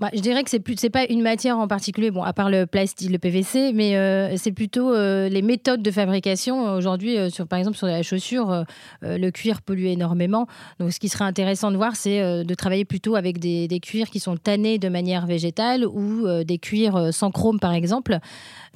Bah, 0.00 0.10
je 0.12 0.18
dirais 0.18 0.42
que 0.42 0.50
c'est 0.50 0.58
plus, 0.58 0.74
pas 0.92 1.04
une 1.08 1.22
matière 1.22 1.56
en 1.56 1.68
particulier, 1.68 2.10
bon, 2.10 2.24
à 2.24 2.32
part 2.32 2.50
le 2.50 2.66
plastique, 2.66 3.10
le 3.10 3.18
PVC, 3.18 3.72
mais 3.72 3.96
euh, 3.96 4.36
c'est 4.36 4.50
plutôt 4.50 4.92
euh, 4.92 5.28
les 5.28 5.40
méthodes 5.40 5.82
de 5.82 5.90
fabrication. 5.92 6.74
Aujourd'hui, 6.74 7.16
euh, 7.16 7.30
sur, 7.30 7.46
par 7.46 7.60
exemple, 7.60 7.76
sur 7.76 7.86
la 7.86 8.02
chaussure, 8.02 8.64
le 9.02 9.30
cuir 9.30 9.62
pollue 9.62 9.86
énormément. 9.86 10.48
Donc, 10.80 10.92
ce 10.92 10.98
qui 10.98 11.08
serait 11.08 11.24
intéressant 11.24 11.70
de 11.70 11.76
voir, 11.76 11.94
c'est 11.94 12.44
de 12.44 12.54
travailler 12.54 12.84
plutôt 12.84 13.14
avec 13.14 13.38
des, 13.38 13.80
cuirs 13.80 14.10
qui 14.10 14.18
sont 14.18 14.36
tannés 14.36 14.78
de 14.78 14.88
manière 14.88 15.26
végétale 15.26 15.86
ou 15.86 16.26
des 16.44 16.58
cuirs 16.58 17.12
sans 17.12 17.30
chrome, 17.30 17.60
par 17.60 17.72
exemple. 17.72 18.18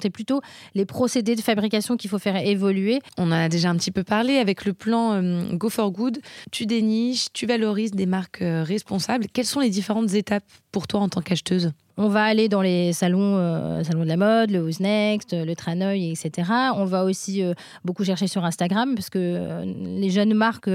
C'est 0.01 0.09
plutôt 0.09 0.41
les 0.75 0.85
procédés 0.85 1.35
de 1.35 1.41
fabrication 1.41 1.97
qu'il 1.97 2.09
faut 2.09 2.19
faire 2.19 2.35
évoluer. 2.37 2.99
On 3.17 3.27
en 3.27 3.31
a 3.31 3.49
déjà 3.49 3.69
un 3.69 3.75
petit 3.75 3.91
peu 3.91 4.03
parlé 4.03 4.37
avec 4.37 4.65
le 4.65 4.73
plan 4.73 5.21
Go 5.53 5.69
for 5.69 5.91
Good. 5.91 6.19
Tu 6.51 6.65
déniches, 6.65 7.27
tu 7.33 7.45
valorises 7.45 7.91
des 7.91 8.05
marques 8.05 8.41
responsables. 8.41 9.27
Quelles 9.33 9.45
sont 9.45 9.59
les 9.59 9.69
différentes 9.69 10.13
étapes 10.13 10.43
pour 10.71 10.87
toi 10.87 10.99
en 11.01 11.09
tant 11.09 11.21
qu'acheteuse? 11.21 11.71
On 12.01 12.07
va 12.07 12.23
aller 12.23 12.47
dans 12.47 12.61
les 12.61 12.93
salons, 12.93 13.35
euh, 13.35 13.83
salons 13.83 14.03
de 14.03 14.07
la 14.07 14.15
mode, 14.15 14.51
le 14.51 14.61
Who's 14.61 14.79
Next, 14.79 15.33
le 15.33 15.53
Tranoï, 15.53 16.11
etc. 16.11 16.49
On 16.77 16.85
va 16.85 17.03
aussi 17.03 17.43
euh, 17.43 17.53
beaucoup 17.83 18.05
chercher 18.05 18.27
sur 18.27 18.45
Instagram 18.45 18.95
parce 18.95 19.09
que 19.09 19.19
euh, 19.19 19.65
les 19.65 20.09
jeunes 20.09 20.33
marques 20.33 20.69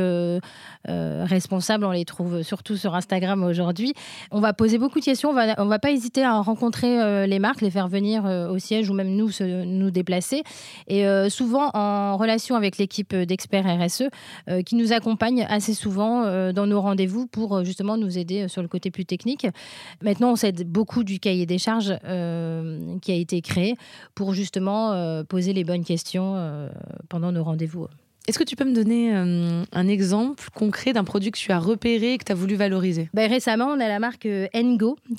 responsables, 0.87 1.87
on 1.87 1.92
les 1.92 2.04
trouve 2.04 2.42
surtout 2.42 2.76
sur 2.76 2.94
Instagram 2.94 3.42
aujourd'hui. 3.42 3.94
On 4.30 4.40
va 4.40 4.52
poser 4.52 4.76
beaucoup 4.76 5.00
de 5.00 5.04
questions. 5.04 5.30
On 5.30 5.32
va, 5.32 5.54
va 5.54 5.78
pas 5.78 5.92
hésiter 5.92 6.22
à 6.22 6.40
rencontrer 6.40 7.26
les 7.26 7.38
marques, 7.38 7.62
les 7.62 7.70
faire 7.70 7.88
venir 7.88 8.24
au 8.24 8.58
siège 8.58 8.90
ou 8.90 8.92
même 8.92 9.08
nous 9.08 9.30
nous 9.40 9.90
déplacer. 9.90 10.42
Et 10.88 11.06
souvent 11.30 11.70
en 11.72 12.18
relation 12.18 12.54
avec 12.54 12.76
l'équipe 12.76 13.16
d'experts 13.16 13.64
RSE 13.64 14.04
qui 14.66 14.76
nous 14.76 14.92
accompagne 14.92 15.46
assez 15.48 15.72
souvent 15.72 16.52
dans 16.52 16.66
nos 16.66 16.82
rendez-vous 16.82 17.26
pour 17.26 17.64
justement 17.64 17.96
nous 17.96 18.18
aider 18.18 18.48
sur 18.48 18.60
le 18.60 18.68
côté 18.68 18.90
plus 18.90 19.06
technique. 19.06 19.46
Maintenant, 20.02 20.32
on 20.32 20.37
s'aide 20.37 20.70
beaucoup 20.70 21.02
du 21.02 21.13
cahier 21.20 21.46
des 21.46 21.59
charges 21.59 21.94
euh, 22.05 22.98
qui 23.00 23.12
a 23.12 23.14
été 23.14 23.40
créé 23.40 23.77
pour 24.14 24.35
justement 24.35 24.92
euh, 24.92 25.24
poser 25.24 25.53
les 25.53 25.64
bonnes 25.64 25.85
questions 25.85 26.35
euh, 26.37 26.68
pendant 27.09 27.33
nos 27.33 27.44
rendez-vous. 27.44 27.88
Est-ce 28.26 28.38
que 28.38 28.44
tu 28.44 28.56
peux 28.56 28.64
me 28.64 28.74
donner 28.74 29.14
euh, 29.14 29.64
un 29.70 29.87
exemple 29.87 30.48
concret 30.54 30.94
d'un 30.94 31.04
produit 31.04 31.30
que 31.30 31.37
tu 31.37 31.52
as 31.52 31.58
repéré 31.58 32.14
et 32.14 32.18
que 32.18 32.24
tu 32.24 32.32
as 32.32 32.34
voulu 32.34 32.54
valoriser? 32.54 33.10
Ben, 33.12 33.28
Récemment, 33.28 33.66
on 33.66 33.78
a 33.78 33.87
la 33.87 33.98
marque 33.98 34.24
euh, 34.24 34.46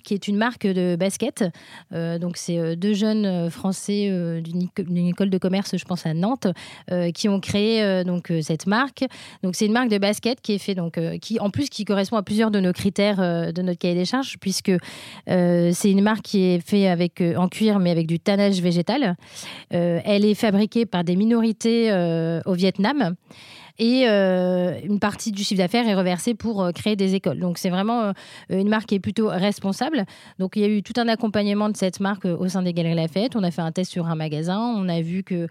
qui 0.04 0.16
est 0.16 0.28
une 0.28 0.38
marque 0.38 0.66
de 0.66 0.96
basket. 0.96 1.44
Euh, 1.94 2.18
donc, 2.18 2.36
c'est 2.36 2.76
deux 2.76 2.96
jeunes 2.96 3.52
Français 3.52 4.10
d'une 4.42 5.08
école 5.08 5.30
de 5.30 5.38
commerce, 5.38 5.78
je 5.78 5.86
pense 5.86 6.08
à 6.08 6.16
Nantes, 6.16 6.48
qui 7.14 7.30
ont 7.30 7.40
créé 7.40 8.04
donc 8.04 8.32
cette 8.42 8.66
marque. 8.66 9.04
Donc, 9.44 9.56
c'est 9.56 9.68
une 9.68 9.74
marque 9.74 9.90
de 9.90 9.98
basket 9.98 10.42
qui 10.42 10.54
est 10.54 10.58
fait 10.58 10.74
donc 10.74 11.00
qui 11.22 11.40
en 11.40 11.50
plus 11.50 11.70
qui 11.70 11.86
correspond 11.86 12.18
à 12.18 12.24
plusieurs 12.24 12.50
de 12.52 12.60
nos 12.60 12.74
critères 12.74 13.18
de 13.18 13.62
notre 13.62 13.78
cahier 13.78 13.96
des 13.96 14.06
charges, 14.06 14.38
puisque 14.40 14.72
c'est 15.28 15.92
une 15.92 16.02
marque 16.02 16.24
qui 16.24 16.44
est 16.44 16.60
faite 16.60 16.88
avec 16.88 17.22
en 17.38 17.48
cuir 17.50 17.80
mais 17.80 17.92
avec 17.92 18.08
du 18.08 18.20
tannage 18.20 18.62
végétal. 18.62 19.16
elle 19.70 20.26
est 20.26 20.36
fabriquée 20.36 20.86
par 20.86 21.04
des 21.04 21.16
minorités 21.16 21.92
au 22.46 22.54
Vietnam 22.54 22.95
et 23.78 24.08
euh, 24.08 24.80
une 24.84 25.00
partie 25.00 25.32
du 25.32 25.44
chiffre 25.44 25.58
d'affaires 25.58 25.88
est 25.88 25.96
reversée 25.96 26.34
pour 26.34 26.64
euh, 26.64 26.72
créer 26.72 26.96
des 26.96 27.16
écoles. 27.16 27.40
Donc 27.40 27.58
c'est 27.58 27.70
vraiment 27.70 28.04
euh, 28.04 28.14
une 28.50 28.70
marque 28.70 28.88
qui 28.88 28.96
est 28.96 29.00
plutôt 29.00 29.28
responsable. 29.28 30.06
Donc 30.40 30.56
il 30.56 30.62
y 30.62 30.66
a 30.66 30.70
eu 30.70 30.82
tout 30.82 30.94
un 30.98 31.08
accompagnement 31.08 31.70
de 31.70 31.76
cette 31.76 32.00
marque 32.00 32.26
au 32.26 32.48
sein 32.48 32.62
des 32.62 32.74
Galeries 32.74 32.96
Lafayette. 32.96 33.36
On 33.36 33.44
a 33.44 33.52
fait 33.52 33.62
un 33.62 33.72
test 33.72 33.92
sur 33.92 34.08
un 34.08 34.16
magasin. 34.16 34.60
On 34.60 34.88
a 34.88 35.02
vu 35.02 35.24
que 35.24 35.48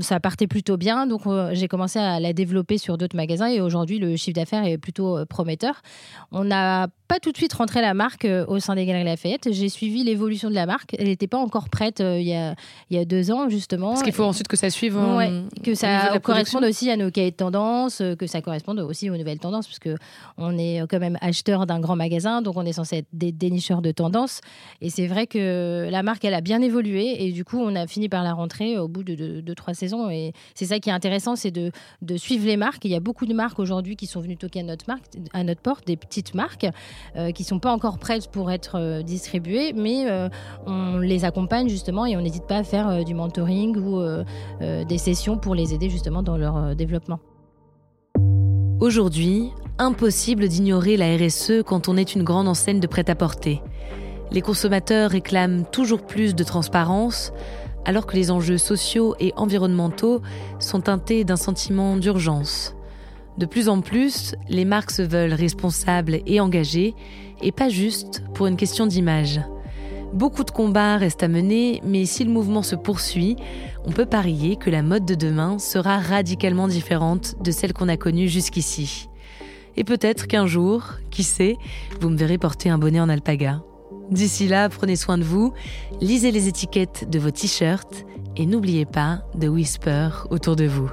ça 0.00 0.20
partait 0.20 0.46
plutôt 0.46 0.76
bien, 0.76 1.06
donc 1.06 1.22
j'ai 1.52 1.68
commencé 1.68 1.98
à 1.98 2.20
la 2.20 2.32
développer 2.32 2.78
sur 2.78 2.98
d'autres 2.98 3.16
magasins 3.16 3.48
et 3.48 3.60
aujourd'hui 3.60 3.98
le 3.98 4.16
chiffre 4.16 4.34
d'affaires 4.34 4.64
est 4.64 4.78
plutôt 4.78 5.24
prometteur. 5.26 5.82
On 6.32 6.44
n'a 6.44 6.88
pas 7.08 7.18
tout 7.18 7.32
de 7.32 7.36
suite 7.38 7.54
rentré 7.54 7.80
la 7.80 7.94
marque 7.94 8.26
euh, 8.26 8.44
au 8.46 8.60
sein 8.60 8.74
des 8.74 8.84
Galeries 8.84 9.04
Lafayette. 9.04 9.48
J'ai 9.50 9.70
suivi 9.70 10.04
l'évolution 10.04 10.50
de 10.50 10.54
la 10.54 10.66
marque. 10.66 10.94
Elle 10.98 11.06
n'était 11.06 11.26
pas 11.26 11.38
encore 11.38 11.70
prête 11.70 12.00
euh, 12.00 12.20
il, 12.20 12.28
y 12.28 12.34
a, 12.34 12.54
il 12.90 12.98
y 12.98 13.00
a 13.00 13.06
deux 13.06 13.30
ans, 13.30 13.48
justement. 13.48 13.88
Parce 13.88 14.02
qu'il 14.02 14.12
faut 14.12 14.24
ensuite 14.24 14.46
que 14.46 14.56
ça 14.56 14.68
suive. 14.68 14.98
que 15.64 15.74
ça 15.74 16.18
corresponde 16.22 16.64
aussi 16.64 16.90
à 16.90 16.96
nos 16.96 17.10
cahiers 17.10 17.30
de 17.30 17.36
tendance, 17.36 18.02
euh, 18.02 18.14
que 18.14 18.26
ça 18.26 18.42
corresponde 18.42 18.78
aussi 18.80 19.08
aux 19.08 19.16
nouvelles 19.16 19.38
tendances, 19.38 19.66
parce 19.66 19.78
que 19.78 19.96
on 20.36 20.58
est 20.58 20.82
quand 20.88 21.00
même 21.00 21.16
acheteur 21.22 21.66
d'un 21.66 21.80
grand 21.80 21.96
magasin, 21.96 22.42
donc 22.42 22.56
on 22.56 22.66
est 22.66 22.74
censé 22.74 22.98
être 22.98 23.08
des 23.14 23.32
dénicheurs 23.32 23.80
de 23.80 23.90
tendances. 23.90 24.42
Et 24.82 24.90
c'est 24.90 25.06
vrai 25.06 25.26
que 25.26 25.88
la 25.90 26.02
marque, 26.02 26.24
elle 26.26 26.34
a 26.34 26.42
bien 26.42 26.60
évolué, 26.60 27.24
et 27.24 27.32
du 27.32 27.44
coup, 27.44 27.58
on 27.58 27.74
a 27.74 27.86
fini 27.86 28.10
par 28.10 28.22
la 28.22 28.34
rentrer 28.34 28.76
au 28.78 28.86
bout 28.86 29.02
de 29.02 29.40
deux, 29.40 29.54
trois 29.54 29.67
saisons. 29.74 30.10
Et 30.10 30.32
c'est 30.54 30.66
ça 30.66 30.78
qui 30.78 30.90
est 30.90 30.92
intéressant, 30.92 31.36
c'est 31.36 31.50
de, 31.50 31.70
suivre 32.16 32.46
les 32.46 32.56
marques. 32.56 32.84
Il 32.84 32.90
y 32.90 32.96
a 32.96 33.00
beaucoup 33.00 33.26
de 33.26 33.34
marques 33.34 33.58
aujourd'hui 33.58 33.96
qui 33.96 34.06
sont 34.06 34.20
venues 34.20 34.36
toquer 34.36 34.60
à 34.60 35.42
notre, 35.44 35.62
porte, 35.62 35.86
des 35.86 35.96
petites 35.96 36.34
marques. 36.34 36.66
Euh, 37.16 37.32
qui 37.32 37.44
sont 37.44 37.58
pas 37.58 37.72
encore 37.72 37.98
prêtes 37.98 38.28
pour 38.30 38.50
être 38.50 38.76
euh, 38.76 39.02
distribuées, 39.02 39.72
mais 39.72 40.10
euh, 40.10 40.28
on 40.66 40.98
les 40.98 41.24
accompagne 41.24 41.68
justement 41.68 42.06
et 42.06 42.16
on 42.16 42.20
n'hésite 42.20 42.46
pas 42.46 42.56
à 42.56 42.64
faire 42.64 43.04
du 43.04 43.14
mentoring 43.14 43.76
ou 43.76 44.00
des 44.60 44.98
sessions 44.98 45.36
pour 45.36 45.54
les 45.54 45.74
aider 45.74 45.90
justement 45.90 46.22
dans 46.22 46.36
leur 46.36 46.74
développement. 46.74 47.20
Aujourd'hui, 48.80 49.50
impossible 49.78 50.48
d'ignorer 50.48 50.96
la 50.96 51.16
RSE 51.16 51.62
quand 51.64 51.88
on 51.88 51.96
est 51.96 52.14
une 52.14 52.22
grande 52.22 52.48
enseigne 52.48 52.80
de 52.80 52.86
prêt-à-porter. 52.86 53.60
Les 54.30 54.42
consommateurs 54.42 55.10
réclament 55.10 55.64
toujours 55.64 56.02
plus 56.02 56.34
de 56.34 56.44
transparence, 56.44 57.32
alors 57.84 58.06
que 58.06 58.16
les 58.16 58.30
enjeux 58.30 58.58
sociaux 58.58 59.14
et 59.20 59.32
environnementaux 59.36 60.20
sont 60.58 60.80
teintés 60.80 61.24
d'un 61.24 61.36
sentiment 61.36 61.96
d'urgence. 61.96 62.74
De 63.38 63.46
plus 63.46 63.68
en 63.68 63.80
plus, 63.80 64.34
les 64.48 64.64
marques 64.64 64.90
se 64.90 65.02
veulent 65.02 65.32
responsables 65.32 66.20
et 66.26 66.40
engagées, 66.40 66.94
et 67.40 67.52
pas 67.52 67.68
juste 67.68 68.24
pour 68.34 68.46
une 68.46 68.56
question 68.56 68.86
d'image. 68.86 69.40
Beaucoup 70.12 70.42
de 70.42 70.50
combats 70.50 70.96
restent 70.96 71.22
à 71.22 71.28
mener, 71.28 71.80
mais 71.84 72.04
si 72.04 72.24
le 72.24 72.30
mouvement 72.30 72.62
se 72.62 72.74
poursuit, 72.74 73.36
on 73.84 73.92
peut 73.92 74.06
parier 74.06 74.56
que 74.56 74.70
la 74.70 74.82
mode 74.82 75.04
de 75.04 75.14
demain 75.14 75.58
sera 75.58 75.98
radicalement 75.98 76.66
différente 76.66 77.36
de 77.42 77.50
celle 77.50 77.74
qu'on 77.74 77.88
a 77.88 77.96
connue 77.96 78.26
jusqu'ici. 78.26 79.08
Et 79.76 79.84
peut-être 79.84 80.26
qu'un 80.26 80.46
jour, 80.46 80.94
qui 81.10 81.22
sait, 81.22 81.56
vous 82.00 82.08
me 82.08 82.16
verrez 82.16 82.38
porter 82.38 82.70
un 82.70 82.78
bonnet 82.78 83.00
en 83.00 83.08
alpaga. 83.08 83.62
D'ici 84.10 84.48
là, 84.48 84.68
prenez 84.68 84.96
soin 84.96 85.18
de 85.18 85.24
vous, 85.24 85.52
lisez 86.00 86.30
les 86.30 86.48
étiquettes 86.48 87.08
de 87.10 87.18
vos 87.18 87.30
t-shirts 87.30 88.04
et 88.36 88.46
n'oubliez 88.46 88.86
pas 88.86 89.22
de 89.34 89.48
whisper 89.48 90.08
autour 90.30 90.56
de 90.56 90.66
vous. 90.66 90.90